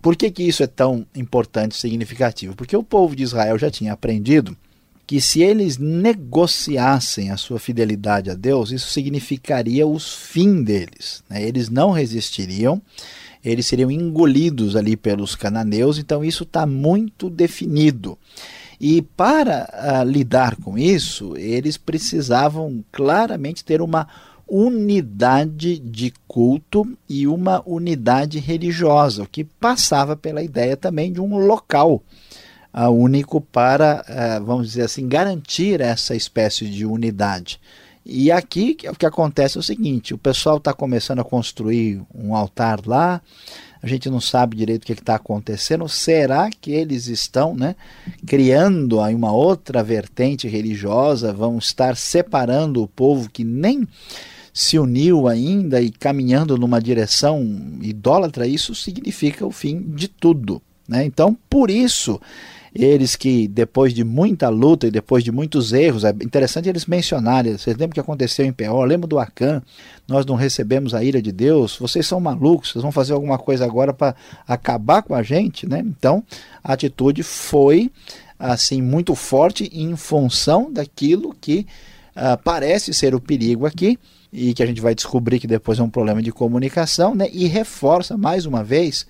Por 0.00 0.16
que, 0.16 0.30
que 0.30 0.42
isso 0.42 0.62
é 0.62 0.66
tão 0.66 1.06
importante 1.14 1.72
e 1.72 1.78
significativo? 1.78 2.56
Porque 2.56 2.76
o 2.76 2.82
povo 2.82 3.14
de 3.14 3.22
Israel 3.22 3.58
já 3.58 3.70
tinha 3.70 3.92
aprendido 3.92 4.56
que 5.06 5.20
se 5.20 5.42
eles 5.42 5.76
negociassem 5.76 7.30
a 7.30 7.36
sua 7.36 7.58
fidelidade 7.58 8.30
a 8.30 8.34
Deus, 8.34 8.70
isso 8.70 8.90
significaria 8.90 9.86
os 9.86 10.14
fim 10.14 10.62
deles. 10.62 11.22
Né? 11.28 11.42
Eles 11.42 11.68
não 11.68 11.90
resistiriam 11.90 12.80
eles 13.44 13.66
seriam 13.66 13.90
engolidos 13.90 14.76
ali 14.76 14.96
pelos 14.96 15.34
cananeus, 15.34 15.98
então 15.98 16.24
isso 16.24 16.42
está 16.42 16.66
muito 16.66 17.30
definido. 17.30 18.18
E 18.78 19.02
para 19.02 19.68
uh, 20.04 20.08
lidar 20.08 20.56
com 20.56 20.78
isso, 20.78 21.36
eles 21.36 21.76
precisavam 21.76 22.82
claramente 22.90 23.64
ter 23.64 23.82
uma 23.82 24.06
unidade 24.50 25.78
de 25.78 26.12
culto 26.26 26.84
e 27.08 27.26
uma 27.26 27.62
unidade 27.64 28.40
religiosa, 28.40 29.22
o 29.22 29.28
que 29.28 29.44
passava 29.44 30.16
pela 30.16 30.42
ideia 30.42 30.76
também 30.76 31.12
de 31.12 31.20
um 31.20 31.38
local 31.38 32.02
uh, 32.74 32.88
único 32.90 33.40
para, 33.40 34.04
uh, 34.08 34.44
vamos 34.44 34.68
dizer 34.68 34.82
assim, 34.82 35.08
garantir 35.08 35.80
essa 35.80 36.16
espécie 36.16 36.66
de 36.66 36.84
unidade. 36.84 37.60
E 38.04 38.32
aqui 38.32 38.76
o 38.90 38.96
que 38.96 39.06
acontece 39.06 39.56
é 39.56 39.60
o 39.60 39.62
seguinte: 39.62 40.14
o 40.14 40.18
pessoal 40.18 40.56
está 40.56 40.72
começando 40.72 41.20
a 41.20 41.24
construir 41.24 42.02
um 42.12 42.34
altar 42.34 42.80
lá, 42.84 43.20
a 43.82 43.86
gente 43.86 44.10
não 44.10 44.20
sabe 44.20 44.56
direito 44.56 44.82
o 44.82 44.86
que 44.86 44.92
está 44.92 45.14
acontecendo. 45.14 45.88
Será 45.88 46.50
que 46.50 46.72
eles 46.72 47.06
estão 47.06 47.54
né, 47.54 47.76
criando 48.26 49.00
aí 49.00 49.14
uma 49.14 49.32
outra 49.32 49.82
vertente 49.82 50.48
religiosa? 50.48 51.32
Vão 51.32 51.58
estar 51.58 51.96
separando 51.96 52.82
o 52.82 52.88
povo 52.88 53.30
que 53.30 53.44
nem 53.44 53.86
se 54.52 54.78
uniu 54.78 55.28
ainda 55.28 55.80
e 55.80 55.90
caminhando 55.90 56.56
numa 56.56 56.80
direção 56.80 57.42
idólatra? 57.80 58.46
Isso 58.46 58.74
significa 58.74 59.46
o 59.46 59.50
fim 59.50 59.80
de 59.80 60.08
tudo. 60.08 60.60
Né? 60.88 61.04
Então, 61.04 61.36
por 61.48 61.70
isso 61.70 62.20
eles 62.74 63.16
que 63.16 63.48
depois 63.48 63.92
de 63.92 64.04
muita 64.04 64.48
luta 64.48 64.86
e 64.86 64.90
depois 64.90 65.24
de 65.24 65.32
muitos 65.32 65.72
erros, 65.72 66.04
é 66.04 66.10
interessante 66.10 66.68
eles 66.68 66.86
mencionarem, 66.86 67.58
vocês 67.58 67.76
lembram 67.76 67.90
o 67.90 67.94
que 67.94 68.00
aconteceu 68.00 68.46
em 68.46 68.52
Peor, 68.52 68.86
lembra 68.86 69.08
do 69.08 69.18
Acã, 69.18 69.60
nós 70.06 70.24
não 70.24 70.36
recebemos 70.36 70.94
a 70.94 71.02
ira 71.02 71.20
de 71.20 71.32
Deus, 71.32 71.76
vocês 71.76 72.06
são 72.06 72.20
malucos, 72.20 72.70
vocês 72.70 72.82
vão 72.82 72.92
fazer 72.92 73.12
alguma 73.12 73.38
coisa 73.38 73.64
agora 73.64 73.92
para 73.92 74.14
acabar 74.46 75.02
com 75.02 75.14
a 75.14 75.22
gente, 75.22 75.68
né? 75.68 75.82
Então, 75.84 76.22
a 76.62 76.72
atitude 76.72 77.22
foi 77.22 77.90
assim 78.38 78.80
muito 78.80 79.14
forte 79.14 79.68
em 79.72 79.94
função 79.96 80.72
daquilo 80.72 81.34
que 81.40 81.66
uh, 82.16 82.40
parece 82.42 82.94
ser 82.94 83.14
o 83.14 83.20
perigo 83.20 83.66
aqui 83.66 83.98
e 84.32 84.54
que 84.54 84.62
a 84.62 84.66
gente 84.66 84.80
vai 84.80 84.94
descobrir 84.94 85.38
que 85.38 85.46
depois 85.46 85.78
é 85.78 85.82
um 85.82 85.90
problema 85.90 86.22
de 86.22 86.32
comunicação, 86.32 87.14
né? 87.14 87.28
E 87.32 87.46
reforça 87.46 88.16
mais 88.16 88.46
uma 88.46 88.62
vez 88.62 89.06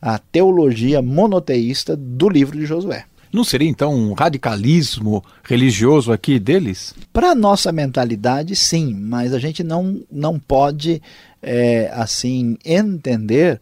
a 0.00 0.18
teologia 0.18 1.02
monoteísta 1.02 1.96
do 1.96 2.28
livro 2.28 2.58
de 2.58 2.64
Josué. 2.64 3.04
Não 3.32 3.44
seria 3.44 3.68
então 3.68 3.94
um 3.94 4.12
radicalismo 4.12 5.22
religioso 5.44 6.12
aqui 6.12 6.38
deles? 6.38 6.94
Para 7.12 7.30
a 7.30 7.34
nossa 7.34 7.70
mentalidade, 7.70 8.56
sim, 8.56 8.92
mas 8.92 9.32
a 9.32 9.38
gente 9.38 9.62
não, 9.62 10.02
não 10.10 10.38
pode 10.38 11.00
é, 11.40 11.90
assim 11.94 12.56
entender 12.64 13.60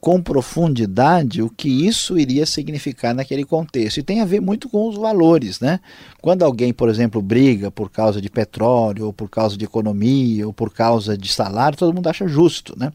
com 0.00 0.20
profundidade 0.20 1.42
o 1.42 1.48
que 1.48 1.86
isso 1.86 2.18
iria 2.18 2.44
significar 2.44 3.14
naquele 3.14 3.44
contexto. 3.44 3.98
E 3.98 4.02
tem 4.02 4.20
a 4.20 4.24
ver 4.24 4.40
muito 4.40 4.68
com 4.68 4.88
os 4.88 4.96
valores. 4.96 5.60
Né? 5.60 5.80
Quando 6.20 6.44
alguém, 6.44 6.72
por 6.72 6.88
exemplo, 6.88 7.22
briga 7.22 7.70
por 7.70 7.90
causa 7.90 8.20
de 8.20 8.28
petróleo, 8.28 9.06
ou 9.06 9.12
por 9.12 9.28
causa 9.28 9.56
de 9.56 9.64
economia, 9.64 10.46
ou 10.46 10.52
por 10.52 10.72
causa 10.72 11.16
de 11.16 11.32
salário, 11.32 11.78
todo 11.78 11.94
mundo 11.94 12.08
acha 12.08 12.28
justo. 12.28 12.74
Né? 12.78 12.92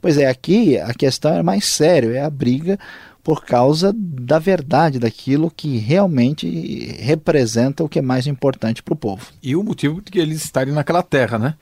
Pois 0.00 0.16
é, 0.16 0.28
aqui 0.28 0.78
a 0.78 0.94
questão 0.94 1.34
é 1.34 1.42
mais 1.42 1.64
séria, 1.64 2.10
é 2.10 2.22
a 2.22 2.30
briga 2.30 2.78
por 3.22 3.44
causa 3.44 3.92
da 3.94 4.38
verdade, 4.38 4.98
daquilo 4.98 5.52
que 5.54 5.76
realmente 5.76 6.96
representa 7.00 7.84
o 7.84 7.88
que 7.88 7.98
é 7.98 8.02
mais 8.02 8.26
importante 8.26 8.82
para 8.82 8.94
o 8.94 8.96
povo. 8.96 9.26
E 9.42 9.54
o 9.54 9.62
motivo 9.62 10.00
de 10.00 10.18
eles 10.18 10.42
estarem 10.42 10.72
naquela 10.72 11.02
terra, 11.02 11.38
né? 11.38 11.54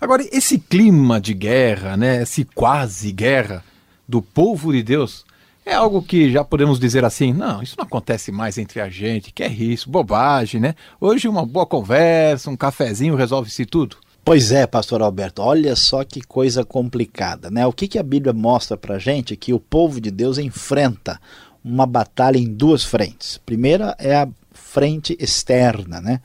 Agora, 0.00 0.22
esse 0.32 0.58
clima 0.58 1.20
de 1.20 1.32
guerra, 1.32 1.96
né, 1.96 2.22
esse 2.22 2.44
quase 2.44 3.12
guerra, 3.12 3.62
do 4.08 4.20
povo 4.20 4.72
de 4.72 4.82
Deus 4.82 5.24
é 5.66 5.72
algo 5.72 6.02
que 6.02 6.30
já 6.30 6.44
podemos 6.44 6.78
dizer 6.78 7.04
assim, 7.04 7.32
não, 7.32 7.62
isso 7.62 7.74
não 7.78 7.86
acontece 7.86 8.30
mais 8.30 8.58
entre 8.58 8.80
a 8.80 8.90
gente, 8.90 9.32
que 9.32 9.42
é 9.42 9.48
isso, 9.48 9.88
bobagem, 9.88 10.60
né? 10.60 10.74
Hoje 11.00 11.26
uma 11.26 11.46
boa 11.46 11.64
conversa, 11.64 12.50
um 12.50 12.56
cafezinho 12.56 13.14
resolve-se 13.14 13.64
tudo. 13.64 13.96
Pois 14.22 14.52
é, 14.52 14.66
pastor 14.66 15.02
Alberto, 15.02 15.42
olha 15.42 15.74
só 15.74 16.04
que 16.04 16.20
coisa 16.20 16.64
complicada, 16.64 17.50
né? 17.50 17.66
O 17.66 17.72
que, 17.72 17.88
que 17.88 17.98
a 17.98 18.02
Bíblia 18.02 18.32
mostra 18.32 18.76
pra 18.76 18.98
gente 18.98 19.32
é 19.32 19.36
que 19.36 19.52
o 19.54 19.60
povo 19.60 20.00
de 20.00 20.10
Deus 20.10 20.38
enfrenta 20.38 21.20
uma 21.64 21.86
batalha 21.86 22.38
em 22.38 22.52
duas 22.52 22.84
frentes. 22.84 23.38
Primeira 23.38 23.96
é 23.98 24.14
a 24.16 24.28
frente 24.52 25.16
externa, 25.18 26.00
né? 26.00 26.20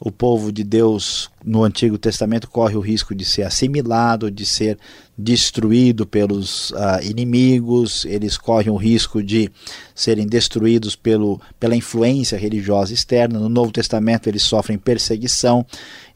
O 0.00 0.10
povo 0.10 0.52
de 0.52 0.64
Deus 0.64 1.30
no 1.44 1.62
Antigo 1.62 1.96
Testamento 1.96 2.48
corre 2.48 2.76
o 2.76 2.80
risco 2.80 3.14
de 3.14 3.24
ser 3.24 3.42
assimilado, 3.42 4.30
de 4.30 4.44
ser 4.44 4.78
destruído 5.16 6.04
pelos 6.04 6.70
uh, 6.70 7.02
inimigos, 7.02 8.04
eles 8.04 8.36
correm 8.36 8.70
o 8.70 8.76
risco 8.76 9.22
de 9.22 9.50
serem 9.94 10.26
destruídos 10.26 10.96
pelo, 10.96 11.40
pela 11.60 11.76
influência 11.76 12.36
religiosa 12.36 12.92
externa. 12.92 13.38
No 13.38 13.48
Novo 13.48 13.70
Testamento, 13.70 14.28
eles 14.28 14.42
sofrem 14.42 14.76
perseguição. 14.76 15.64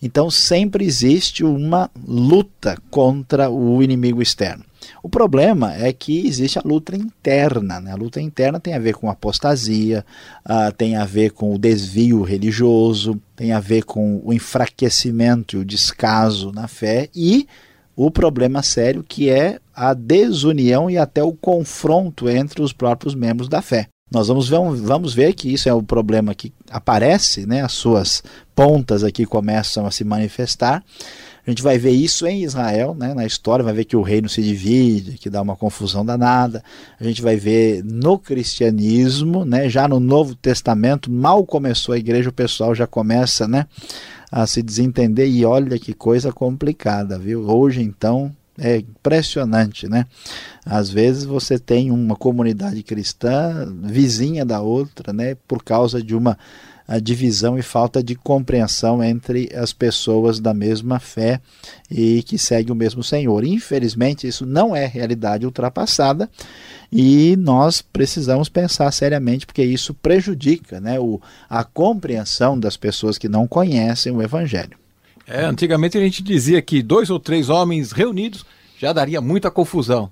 Então, 0.03 0.31
sempre 0.31 0.85
existe 0.85 1.45
uma 1.45 1.91
luta 2.07 2.77
contra 2.91 3.49
o 3.49 3.83
inimigo 3.83 4.21
externo. 4.21 4.65
O 5.03 5.09
problema 5.09 5.75
é 5.75 5.93
que 5.93 6.27
existe 6.27 6.59
a 6.59 6.63
luta 6.65 6.97
interna. 6.97 7.81
Né? 7.81 7.93
A 7.93 7.97
luta 7.97 8.21
interna 8.21 8.61
tem 8.61 8.75
a 8.75 8.79
ver 8.79 8.95
com 8.95 9.11
apostasia, 9.11 10.05
uh, 10.47 10.73
tem 10.73 10.97
a 10.97 11.05
ver 11.05 11.31
com 11.31 11.55
o 11.55 11.59
desvio 11.59 12.23
religioso, 12.23 13.21
tem 13.37 13.53
a 13.53 13.61
ver 13.61 13.85
com 13.85 14.21
o 14.25 14.33
enfraquecimento 14.33 15.57
e 15.57 15.61
o 15.61 15.65
descaso 15.65 16.53
na 16.53 16.69
fé 16.69 17.09
e 17.15 17.47
o 17.97 18.11
problema 18.11 18.63
sério 18.63 19.05
que 19.07 19.29
é 19.29 19.59
a 19.75 19.93
desunião 19.93 20.89
e 20.89 20.97
até 20.97 21.23
o 21.23 21.33
confronto 21.33 22.29
entre 22.29 22.63
os 22.63 22.73
próprios 22.73 23.15
membros 23.15 23.49
da 23.49 23.61
fé. 23.61 23.89
Nós 24.11 24.29
vamos 24.29 24.49
ver, 24.49 24.59
vamos 24.83 25.13
ver 25.13 25.35
que 25.35 25.53
isso 25.53 25.69
é 25.69 25.75
um 25.75 25.85
problema 25.85 26.35
que 26.35 26.53
aparece, 26.71 27.45
né? 27.45 27.63
as 27.63 27.73
suas 27.73 28.23
pontas 28.55 29.05
aqui 29.05 29.27
começam 29.27 29.87
a 29.87 29.91
se 29.91 30.03
manifestar. 30.03 30.83
A 31.49 31.51
gente 31.51 31.63
vai 31.63 31.79
ver 31.79 31.93
isso 31.93 32.27
em 32.27 32.43
Israel, 32.43 32.95
né, 32.95 33.15
na 33.15 33.25
história, 33.25 33.65
vai 33.65 33.73
ver 33.73 33.87
que 33.87 33.97
o 33.97 34.03
reino 34.03 34.29
se 34.29 34.43
divide, 34.43 35.17
que 35.17 35.31
dá 35.31 35.41
uma 35.41 35.57
confusão 35.57 36.05
danada. 36.05 36.63
A 37.01 37.05
gente 37.05 37.23
vai 37.23 37.37
ver 37.37 37.83
no 37.83 38.19
cristianismo, 38.19 39.47
né, 39.47 39.67
já 39.67 39.89
no 39.89 39.99
Novo 39.99 40.35
Testamento, 40.35 41.11
mal 41.11 41.47
começou 41.47 41.95
a 41.95 41.99
igreja, 41.99 42.29
o 42.29 42.35
pessoal 42.35 42.75
já 42.75 42.87
começa 42.87 43.49
né, 43.49 43.67
a 44.31 44.47
se 44.47 44.63
desentender. 44.63 45.27
E 45.27 45.43
olha 45.43 45.79
que 45.79 45.95
coisa 45.95 46.31
complicada, 46.31 47.19
viu? 47.19 47.49
Hoje, 47.49 47.81
então, 47.81 48.31
é 48.59 48.79
impressionante, 48.79 49.89
né? 49.89 50.07
Às 50.65 50.91
vezes 50.91 51.25
você 51.25 51.59
tem 51.59 51.91
uma 51.91 52.17
comunidade 52.17 52.83
cristã 52.83 53.73
vizinha 53.83 54.45
da 54.45 54.61
outra, 54.61 55.13
né? 55.13 55.37
Por 55.47 55.63
causa 55.63 56.03
de 56.03 56.15
uma 56.15 56.37
divisão 57.03 57.59
e 57.59 57.63
falta 57.63 58.03
de 58.03 58.15
compreensão 58.15 59.05
entre 59.05 59.51
as 59.55 59.75
pessoas 59.75 60.41
da 60.41 60.55
mesma 60.55 60.99
fé 60.99 61.39
e 61.91 62.23
que 62.23 62.39
seguem 62.39 62.73
o 62.73 62.77
mesmo 62.77 63.03
Senhor. 63.03 63.45
Infelizmente, 63.45 64.27
isso 64.27 64.47
não 64.47 64.75
é 64.75 64.87
realidade 64.87 65.45
ultrapassada 65.45 66.31
e 66.91 67.37
nós 67.37 67.83
precisamos 67.83 68.49
pensar 68.49 68.91
seriamente 68.91 69.45
porque 69.45 69.63
isso 69.63 69.93
prejudica 69.93 70.81
né, 70.81 70.99
o, 70.99 71.21
a 71.51 71.63
compreensão 71.63 72.59
das 72.59 72.79
pessoas 72.79 73.19
que 73.19 73.29
não 73.29 73.47
conhecem 73.47 74.11
o 74.11 74.23
Evangelho. 74.23 74.79
É, 75.29 75.45
antigamente 75.45 75.99
a 75.99 76.01
gente 76.01 76.23
dizia 76.23 76.63
que 76.63 76.83
dois 76.83 77.11
ou 77.11 77.21
três 77.21 77.49
homens 77.49 77.93
reunidos 77.93 78.45
já 78.79 78.93
daria 78.93 79.21
muita 79.21 79.51
confusão. 79.51 80.11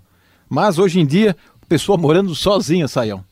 Mas 0.48 0.78
hoje 0.78 1.00
em 1.00 1.06
dia, 1.06 1.34
pessoa 1.68 1.96
morando 1.96 2.34
sozinha, 2.34 2.86
Saião 2.86 3.24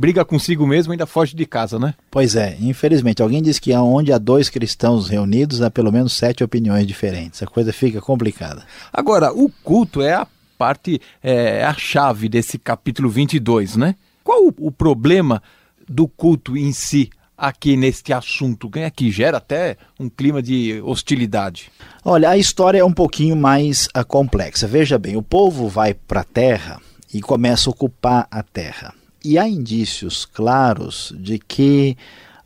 briga 0.00 0.24
consigo 0.24 0.66
mesmo 0.66 0.92
e 0.92 0.94
ainda 0.94 1.04
foge 1.04 1.36
de 1.36 1.44
casa, 1.44 1.78
né? 1.78 1.94
Pois 2.10 2.34
é, 2.34 2.56
infelizmente. 2.58 3.20
Alguém 3.20 3.42
diz 3.42 3.58
que 3.58 3.74
onde 3.74 4.10
há 4.10 4.16
dois 4.16 4.48
cristãos 4.48 5.10
reunidos, 5.10 5.60
há 5.60 5.70
pelo 5.70 5.92
menos 5.92 6.14
sete 6.14 6.42
opiniões 6.42 6.86
diferentes. 6.86 7.42
A 7.42 7.46
coisa 7.46 7.70
fica 7.70 8.00
complicada. 8.00 8.64
Agora, 8.90 9.30
o 9.30 9.50
culto 9.62 10.00
é 10.00 10.14
a 10.14 10.26
parte, 10.56 11.00
é 11.22 11.62
a 11.62 11.74
chave 11.74 12.30
desse 12.30 12.58
capítulo 12.58 13.10
22, 13.10 13.76
né? 13.76 13.94
Qual 14.24 14.46
o, 14.46 14.54
o 14.58 14.72
problema 14.72 15.42
do 15.86 16.08
culto 16.08 16.56
em 16.56 16.72
si? 16.72 17.10
Aqui 17.40 17.76
neste 17.76 18.12
assunto, 18.12 18.70
é 18.74 18.90
que 18.90 19.10
gera 19.10 19.38
até 19.38 19.78
um 19.98 20.08
clima 20.10 20.42
de 20.42 20.80
hostilidade? 20.84 21.72
Olha, 22.04 22.28
a 22.28 22.36
história 22.36 22.80
é 22.80 22.84
um 22.84 22.92
pouquinho 22.92 23.34
mais 23.34 23.86
uh, 23.96 24.04
complexa. 24.06 24.66
Veja 24.66 24.98
bem, 24.98 25.16
o 25.16 25.22
povo 25.22 25.66
vai 25.66 25.94
para 25.94 26.20
a 26.20 26.24
terra 26.24 26.80
e 27.12 27.20
começa 27.22 27.70
a 27.70 27.72
ocupar 27.72 28.28
a 28.30 28.42
terra. 28.42 28.94
E 29.24 29.38
há 29.38 29.48
indícios 29.48 30.24
claros 30.24 31.14
de 31.18 31.38
que 31.38 31.96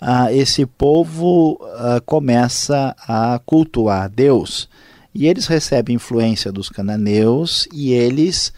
ah, 0.01 0.33
esse 0.33 0.67
povo 0.67 1.59
ah, 1.63 2.01
começa 2.05 2.95
a 3.07 3.41
cultuar 3.45 4.09
Deus. 4.09 4.69
E 5.15 5.27
eles 5.27 5.47
recebem 5.47 5.97
influência 5.97 6.51
dos 6.51 6.69
cananeus 6.69 7.69
e 7.73 7.93
eles 7.93 8.53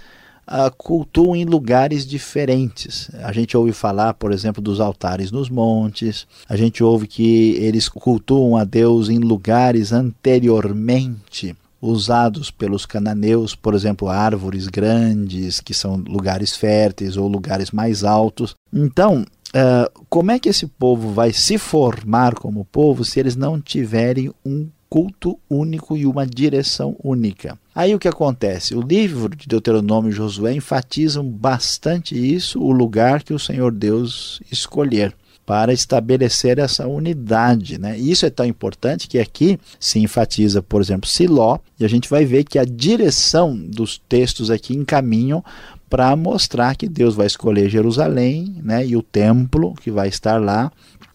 cultuam 0.77 1.35
em 1.35 1.45
lugares 1.45 2.07
diferentes. 2.07 3.11
A 3.23 3.33
gente 3.33 3.57
ouve 3.57 3.73
falar, 3.73 4.15
por 4.15 4.33
exemplo, 4.33 4.63
dos 4.63 4.81
altares 4.81 5.31
nos 5.31 5.49
montes, 5.49 6.27
a 6.49 6.57
gente 6.57 6.83
ouve 6.83 7.07
que 7.07 7.57
eles 7.57 7.89
cultuam 7.89 8.57
a 8.57 8.65
Deus 8.65 9.09
em 9.09 9.19
lugares 9.19 9.93
anteriormente 9.93 11.57
usados 11.81 12.51
pelos 12.51 12.87
cananeus, 12.87 13.55
por 13.55 13.75
exemplo, 13.75 14.09
árvores 14.09 14.67
grandes, 14.67 15.61
que 15.61 15.75
são 15.75 15.97
lugares 15.97 16.57
férteis 16.57 17.17
ou 17.17 17.29
lugares 17.29 17.71
mais 17.71 18.03
altos. 18.03 18.55
Então, 18.73 19.25
uh, 19.49 20.05
como 20.09 20.31
é 20.31 20.39
que 20.39 20.49
esse 20.49 20.67
povo 20.67 21.13
vai 21.13 21.33
se 21.33 21.59
formar 21.59 22.35
como 22.35 22.65
povo 22.65 23.05
se 23.05 23.21
eles 23.21 23.37
não 23.37 23.61
tiverem 23.61 24.33
um 24.45 24.69
culto 24.97 25.39
único 25.51 25.95
e 25.95 26.07
uma 26.07 26.27
direção 26.27 26.97
única? 27.05 27.59
Aí 27.75 27.95
o 27.95 27.99
que 27.99 28.09
acontece? 28.09 28.75
O 28.75 28.81
livro 28.81 29.37
de 29.37 29.47
Deuteronômio 29.47 30.09
e 30.09 30.15
Josué 30.15 30.55
enfatizam 30.55 31.23
bastante 31.23 32.17
isso, 32.17 32.59
o 32.63 32.73
lugar 32.73 33.23
que 33.23 33.35
o 33.35 33.39
Senhor 33.39 33.71
Deus 33.73 34.41
escolher 34.51 35.15
para 35.45 35.71
estabelecer 35.71 36.59
essa 36.59 36.89
unidade. 36.89 37.79
Né? 37.79 37.99
E 37.99 38.11
isso 38.11 38.25
é 38.25 38.31
tão 38.31 38.47
importante 38.47 39.07
que 39.07 39.19
aqui 39.19 39.61
se 39.79 39.99
enfatiza, 39.99 40.63
por 40.63 40.81
exemplo, 40.81 41.07
Siló, 41.09 41.59
e 41.79 41.85
a 41.85 41.89
gente 41.89 42.09
vai 42.09 42.25
ver 42.25 42.45
que 42.45 42.59
a 42.59 42.65
direção 42.65 43.55
dos 43.55 44.01
textos 44.09 44.51
aqui 44.51 44.75
encaminham 44.75 45.45
para 45.91 46.17
mostrar 46.17 46.75
que 46.75 46.89
Deus 46.89 47.15
vai 47.15 47.27
escolher 47.27 47.69
Jerusalém 47.69 48.57
né, 48.65 48.85
e 48.87 48.97
o 48.97 49.03
templo 49.03 49.75
que 49.75 49.91
vai 49.91 50.09
estar 50.09 50.41
lá. 50.41 50.73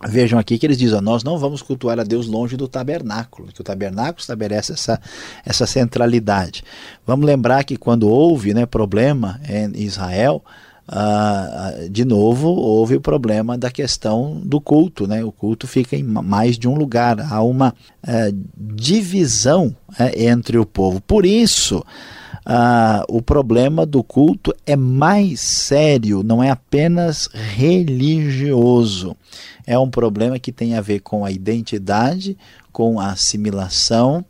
Vejam 0.07 0.39
aqui 0.39 0.57
que 0.57 0.65
eles 0.65 0.77
dizem: 0.77 1.01
nós 1.01 1.23
não 1.23 1.37
vamos 1.37 1.61
cultuar 1.61 1.99
a 1.99 2.03
Deus 2.03 2.27
longe 2.27 2.57
do 2.57 2.67
tabernáculo, 2.67 3.49
que 3.53 3.61
o 3.61 3.63
tabernáculo 3.63 4.19
estabelece 4.19 4.73
essa, 4.73 4.99
essa 5.45 5.65
centralidade. 5.65 6.63
Vamos 7.05 7.25
lembrar 7.25 7.63
que 7.63 7.77
quando 7.77 8.09
houve 8.09 8.53
né, 8.53 8.65
problema 8.65 9.39
em 9.47 9.83
Israel, 9.83 10.43
Uh, 10.91 11.89
de 11.89 12.03
novo, 12.03 12.49
houve 12.49 12.97
o 12.97 13.01
problema 13.01 13.57
da 13.57 13.71
questão 13.71 14.41
do 14.43 14.59
culto. 14.59 15.07
Né? 15.07 15.23
O 15.23 15.31
culto 15.31 15.65
fica 15.65 15.95
em 15.95 16.03
mais 16.03 16.57
de 16.57 16.67
um 16.67 16.75
lugar. 16.75 17.17
Há 17.31 17.41
uma 17.41 17.69
uh, 18.03 18.37
divisão 18.57 19.73
uh, 19.91 20.11
entre 20.13 20.57
o 20.57 20.65
povo. 20.65 20.99
Por 20.99 21.25
isso, 21.25 21.81
uh, 22.45 23.03
o 23.07 23.21
problema 23.21 23.85
do 23.85 24.03
culto 24.03 24.53
é 24.65 24.75
mais 24.75 25.39
sério, 25.39 26.23
não 26.23 26.43
é 26.43 26.49
apenas 26.49 27.27
religioso. 27.33 29.15
É 29.65 29.77
um 29.77 29.89
problema 29.89 30.39
que 30.39 30.51
tem 30.51 30.75
a 30.75 30.81
ver 30.81 30.99
com 30.99 31.23
a 31.23 31.31
identidade, 31.31 32.37
com 32.71 32.99
a 32.99 33.11
assimilação 33.11 34.25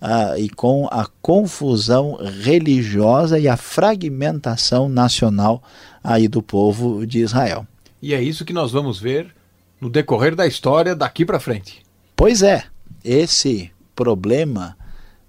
uh, 0.00 0.38
e 0.38 0.48
com 0.48 0.86
a 0.90 1.06
confusão 1.20 2.18
religiosa 2.42 3.38
e 3.38 3.48
a 3.48 3.56
fragmentação 3.56 4.88
nacional 4.88 5.62
aí 6.02 6.28
do 6.28 6.42
povo 6.42 7.06
de 7.06 7.20
Israel. 7.20 7.66
E 8.00 8.14
é 8.14 8.22
isso 8.22 8.44
que 8.44 8.52
nós 8.52 8.70
vamos 8.70 9.00
ver 9.00 9.34
no 9.80 9.90
decorrer 9.90 10.34
da 10.34 10.46
história 10.46 10.94
daqui 10.94 11.24
para 11.24 11.40
frente. 11.40 11.82
Pois 12.14 12.42
é, 12.42 12.64
esse 13.04 13.70
problema 13.94 14.76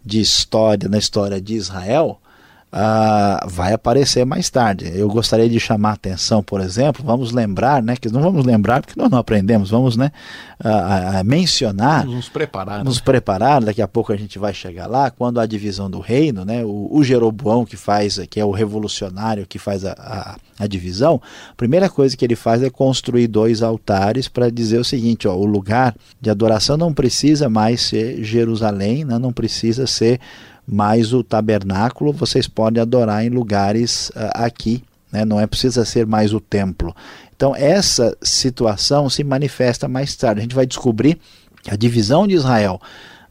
de 0.10 0.20
história 0.20 0.90
na 0.90 0.98
história 0.98 1.40
de 1.40 1.54
Israel 1.54 2.20
uh, 2.74 3.48
vai 3.50 3.74
aparecer 3.74 4.26
mais 4.26 4.50
tarde. 4.50 4.92
Eu 4.94 5.08
gostaria 5.10 5.50
de 5.50 5.60
chamar 5.60 5.92
a 5.92 5.94
atenção, 5.94 6.42
por 6.44 6.62
exemplo, 6.62 7.04
vamos 7.04 7.32
lembrar, 7.32 7.82
né, 7.82 7.96
que 7.96 8.10
não 8.10 8.22
vamos 8.22 8.46
lembrar 8.46 8.82
porque 8.82 9.00
nós 9.00 9.10
não 9.10 9.18
aprendemos, 9.18 9.70
vamos 9.70 9.98
né, 9.98 10.12
uh, 10.60 11.24
mencionar, 11.26 12.02
vamos 12.02 12.16
nos 12.16 12.30
preparar, 12.30 12.84
nos 12.84 12.98
né? 12.98 13.02
preparar, 13.04 13.64
daqui 13.64 13.82
a 13.82 13.88
pouco 13.88 14.14
a 14.14 14.18
gente 14.18 14.38
vai 14.38 14.54
chegar 14.54 14.88
lá, 14.88 15.10
quando 15.10 15.40
a 15.40 15.46
divisão 15.46 15.90
do 15.90 16.00
reino, 16.00 16.46
né, 16.46 16.64
o, 16.64 16.90
o 16.92 17.04
Jeroboão 17.04 17.66
que 17.66 17.78
faz, 17.78 18.20
que 18.30 18.40
é 18.40 18.46
o 18.46 18.52
revolucionário 18.52 19.48
que 19.48 19.60
faz 19.60 19.84
a, 19.86 19.94
a, 19.94 20.38
a 20.64 20.68
divisão, 20.68 21.22
a 21.52 21.56
primeira 21.56 21.90
coisa 21.90 22.16
que 22.16 22.26
ele 22.26 22.36
faz 22.36 22.62
é 22.62 22.70
construir 22.70 23.28
dois 23.28 23.62
altares 23.64 24.28
para 24.28 24.50
dizer 24.50 24.80
o 24.80 24.86
seguinte, 24.86 25.28
ó, 25.28 25.36
o 25.36 25.46
lugar 25.46 25.96
de 26.22 26.30
adoração 26.30 26.78
não 26.78 26.94
precisa 26.94 27.50
mais 27.50 27.82
ser 27.82 28.24
Jerusalém, 28.24 29.04
né, 29.04 29.18
não 29.18 29.34
precisa 29.34 29.88
ser 29.88 30.20
mas 30.70 31.14
o 31.14 31.24
tabernáculo 31.24 32.14
vocês 32.14 32.48
podem 32.48 32.82
adorar 32.82 33.26
em 33.26 33.30
lugares 33.30 34.10
uh, 34.10 34.30
aqui, 34.36 34.84
né? 35.12 35.26
não 35.26 35.40
é 35.40 35.48
precisa 35.48 35.84
ser 35.84 36.06
mais 36.06 36.32
o 36.32 36.40
templo. 36.40 36.96
Então 37.36 37.56
essa 37.56 38.16
situação 38.22 39.10
se 39.10 39.24
manifesta 39.24 39.88
mais 39.88 40.16
tarde. 40.16 40.40
A 40.40 40.44
gente 40.44 40.56
vai 40.56 40.68
descobrir 40.68 41.18
que 41.64 41.72
a 41.72 41.76
divisão 41.76 42.28
de 42.28 42.36
Israel 42.36 42.80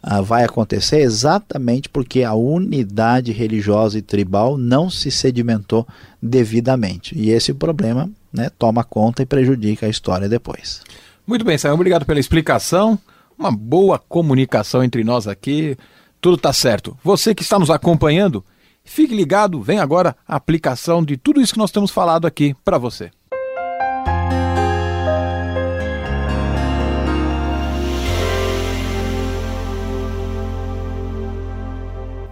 uh, 0.02 0.22
vai 0.22 0.42
acontecer 0.42 0.98
exatamente 0.98 1.88
porque 1.88 2.24
a 2.24 2.34
unidade 2.34 3.30
religiosa 3.30 3.98
e 3.98 4.02
tribal 4.02 4.58
não 4.58 4.90
se 4.90 5.10
sedimentou 5.10 5.86
devidamente. 6.20 7.16
E 7.16 7.30
esse 7.30 7.54
problema 7.54 8.10
né, 8.32 8.50
toma 8.58 8.82
conta 8.82 9.22
e 9.22 9.26
prejudica 9.26 9.86
a 9.86 9.88
história 9.88 10.28
depois. 10.28 10.82
Muito 11.24 11.44
bem, 11.44 11.56
Sam, 11.56 11.74
obrigado 11.74 12.04
pela 12.04 12.18
explicação. 12.18 12.98
Uma 13.38 13.52
boa 13.52 13.96
comunicação 13.96 14.82
entre 14.82 15.04
nós 15.04 15.28
aqui 15.28 15.76
tudo 16.20 16.36
está 16.36 16.52
certo. 16.52 16.96
Você 17.02 17.34
que 17.34 17.42
está 17.42 17.58
nos 17.58 17.70
acompanhando, 17.70 18.44
fique 18.84 19.14
ligado, 19.14 19.62
vem 19.62 19.78
agora 19.78 20.16
a 20.26 20.36
aplicação 20.36 21.02
de 21.04 21.16
tudo 21.16 21.40
isso 21.40 21.52
que 21.52 21.58
nós 21.58 21.70
temos 21.70 21.90
falado 21.90 22.26
aqui 22.26 22.54
para 22.64 22.78
você. 22.78 23.10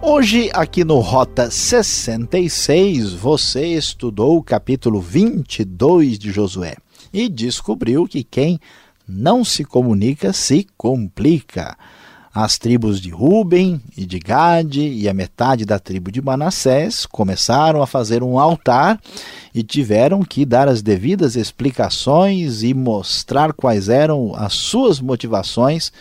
Hoje, 0.01 0.49
aqui 0.53 0.85
no 0.85 0.99
Rota 0.99 1.51
66, 1.51 3.13
você 3.13 3.65
estudou 3.67 4.37
o 4.37 4.43
capítulo 4.43 5.01
22 5.01 6.17
de 6.17 6.31
Josué 6.31 6.77
e 7.11 7.27
descobriu 7.27 8.07
que 8.07 8.23
quem 8.23 8.57
não 9.07 9.43
se 9.43 9.65
comunica 9.65 10.31
se 10.31 10.65
complica. 10.77 11.77
As 12.39 12.55
tribos 12.59 13.01
de 13.01 13.09
Ruben 13.09 13.81
e 13.97 14.05
de 14.05 14.19
Gade 14.19 14.87
e 14.87 15.09
a 15.09 15.13
metade 15.13 15.65
da 15.65 15.79
tribo 15.79 16.11
de 16.11 16.21
Manassés 16.21 17.03
começaram 17.03 17.81
a 17.81 17.87
fazer 17.87 18.21
um 18.21 18.37
altar 18.37 19.01
e 19.55 19.63
tiveram 19.63 20.21
que 20.21 20.45
dar 20.45 20.67
as 20.67 20.83
devidas 20.83 21.35
explicações 21.35 22.61
e 22.61 22.75
mostrar 22.75 23.53
quais 23.53 23.89
eram 23.89 24.35
as 24.35 24.53
suas 24.53 25.01
motivações 25.01 25.91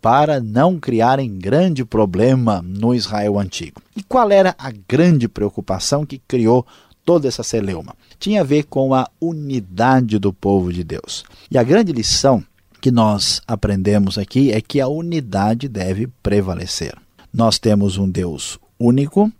para 0.00 0.40
não 0.40 0.80
criarem 0.80 1.38
grande 1.38 1.84
problema 1.84 2.62
no 2.62 2.94
Israel 2.94 3.38
antigo. 3.38 3.82
E 3.94 4.02
qual 4.02 4.30
era 4.30 4.54
a 4.58 4.72
grande 4.88 5.28
preocupação 5.28 6.06
que 6.06 6.16
criou 6.26 6.66
toda 7.04 7.28
essa 7.28 7.42
celeuma? 7.42 7.94
Tinha 8.18 8.40
a 8.40 8.44
ver 8.44 8.62
com 8.62 8.94
a 8.94 9.06
unidade 9.20 10.18
do 10.18 10.32
povo 10.32 10.72
de 10.72 10.82
Deus. 10.82 11.22
E 11.50 11.58
a 11.58 11.62
grande 11.62 11.92
lição 11.92 12.42
que 12.82 12.90
nós 12.90 13.40
aprendemos 13.46 14.18
aqui 14.18 14.50
é 14.50 14.60
que 14.60 14.80
a 14.80 14.88
unidade 14.88 15.68
deve 15.68 16.08
prevalecer. 16.20 16.92
Nós 17.32 17.56
temos 17.56 17.96
um 17.96 18.10
Deus 18.10 18.58
único, 18.76 19.30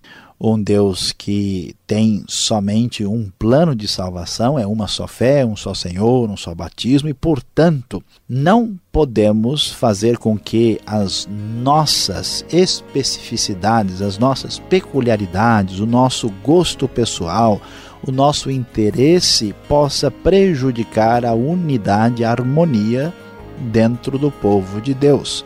um 0.41 0.63
Deus 0.63 1.11
que 1.11 1.75
tem 1.85 2.25
somente 2.29 3.05
um 3.05 3.33
plano 3.37 3.75
de 3.75 3.89
salvação, 3.89 4.57
é 4.57 4.65
uma 4.65 4.87
só 4.87 5.09
fé, 5.09 5.45
um 5.45 5.57
só 5.57 5.75
Senhor, 5.75 6.31
um 6.31 6.37
só 6.37 6.55
batismo, 6.55 7.09
e 7.09 7.15
portanto 7.15 8.01
não 8.29 8.79
podemos 8.93 9.73
fazer 9.73 10.19
com 10.19 10.39
que 10.39 10.81
as 10.87 11.29
nossas 11.29 12.45
especificidades, 12.49 14.01
as 14.01 14.19
nossas 14.19 14.61
peculiaridades, 14.61 15.81
o 15.81 15.87
nosso 15.87 16.31
gosto 16.45 16.87
pessoal, 16.87 17.61
o 18.07 18.13
nosso 18.13 18.53
interesse 18.53 19.53
possa 19.69 20.13
prejudicar 20.13 21.25
a 21.25 21.35
unidade, 21.35 22.25
a 22.25 22.31
harmonia 22.31 23.13
dentro 23.59 24.19
do 24.19 24.31
povo 24.31 24.81
de 24.81 24.95
Deus. 24.95 25.45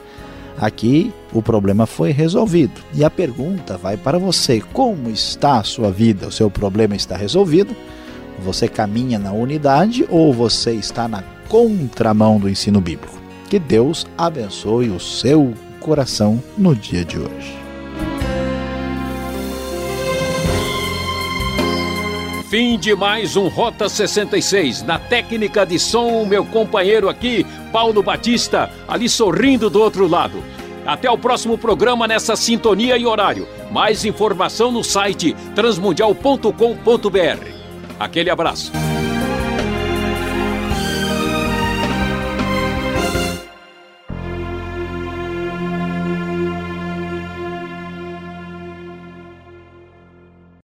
Aqui 0.59 1.13
o 1.33 1.43
problema 1.43 1.87
foi 1.87 2.13
resolvido. 2.13 2.81
E 2.95 3.05
a 3.05 3.11
pergunta 3.11 3.77
vai 3.77 3.97
para 3.97 4.19
você: 4.19 4.61
como 4.73 5.11
está 5.11 5.59
a 5.59 5.65
sua 5.65 5.91
vida? 5.91 6.29
O 6.29 6.33
seu 6.33 6.51
problema 6.51 6.97
está 6.97 7.17
resolvido? 7.17 7.77
Você 8.39 8.69
caminha 8.69 9.19
na 9.19 9.33
unidade 9.33 10.07
ou 10.11 10.33
você 10.33 10.73
está 10.73 11.09
na 11.09 11.23
contramão 11.49 12.39
do 12.39 12.49
ensino 12.49 12.81
bíblico? 12.81 13.19
Que 13.49 13.59
Deus 13.59 14.07
abençoe 14.17 14.91
o 14.91 15.01
seu 15.01 15.55
coração 15.81 16.43
no 16.59 16.75
dia 16.75 17.05
de 17.05 17.19
hoje. 17.19 17.66
Fim 22.57 22.79
de 22.79 22.95
mais 22.95 23.37
um 23.37 23.49
Rota 23.49 23.87
66. 23.87 24.83
Na 24.83 24.99
técnica 24.99 25.67
de 25.67 25.79
som, 25.79 26.25
meu 26.25 26.43
companheiro 26.43 27.07
aqui, 27.07 27.45
Paulo 27.71 28.03
Batista, 28.03 28.71
ali 28.89 29.11
sorrindo 29.11 29.69
do 29.69 29.79
outro 29.79 30.09
lado. 30.09 30.43
Até 30.87 31.11
o 31.11 31.19
próximo 31.19 31.59
programa 31.59 32.09
nessa 32.09 32.35
sintonia 32.35 32.97
e 32.97 33.05
horário. 33.05 33.47
Mais 33.71 34.07
informação 34.07 34.73
no 34.73 34.83
site 34.83 35.37
transmundial.com.br. 35.55 37.47
Aquele 38.01 38.31
abraço. 38.31 38.73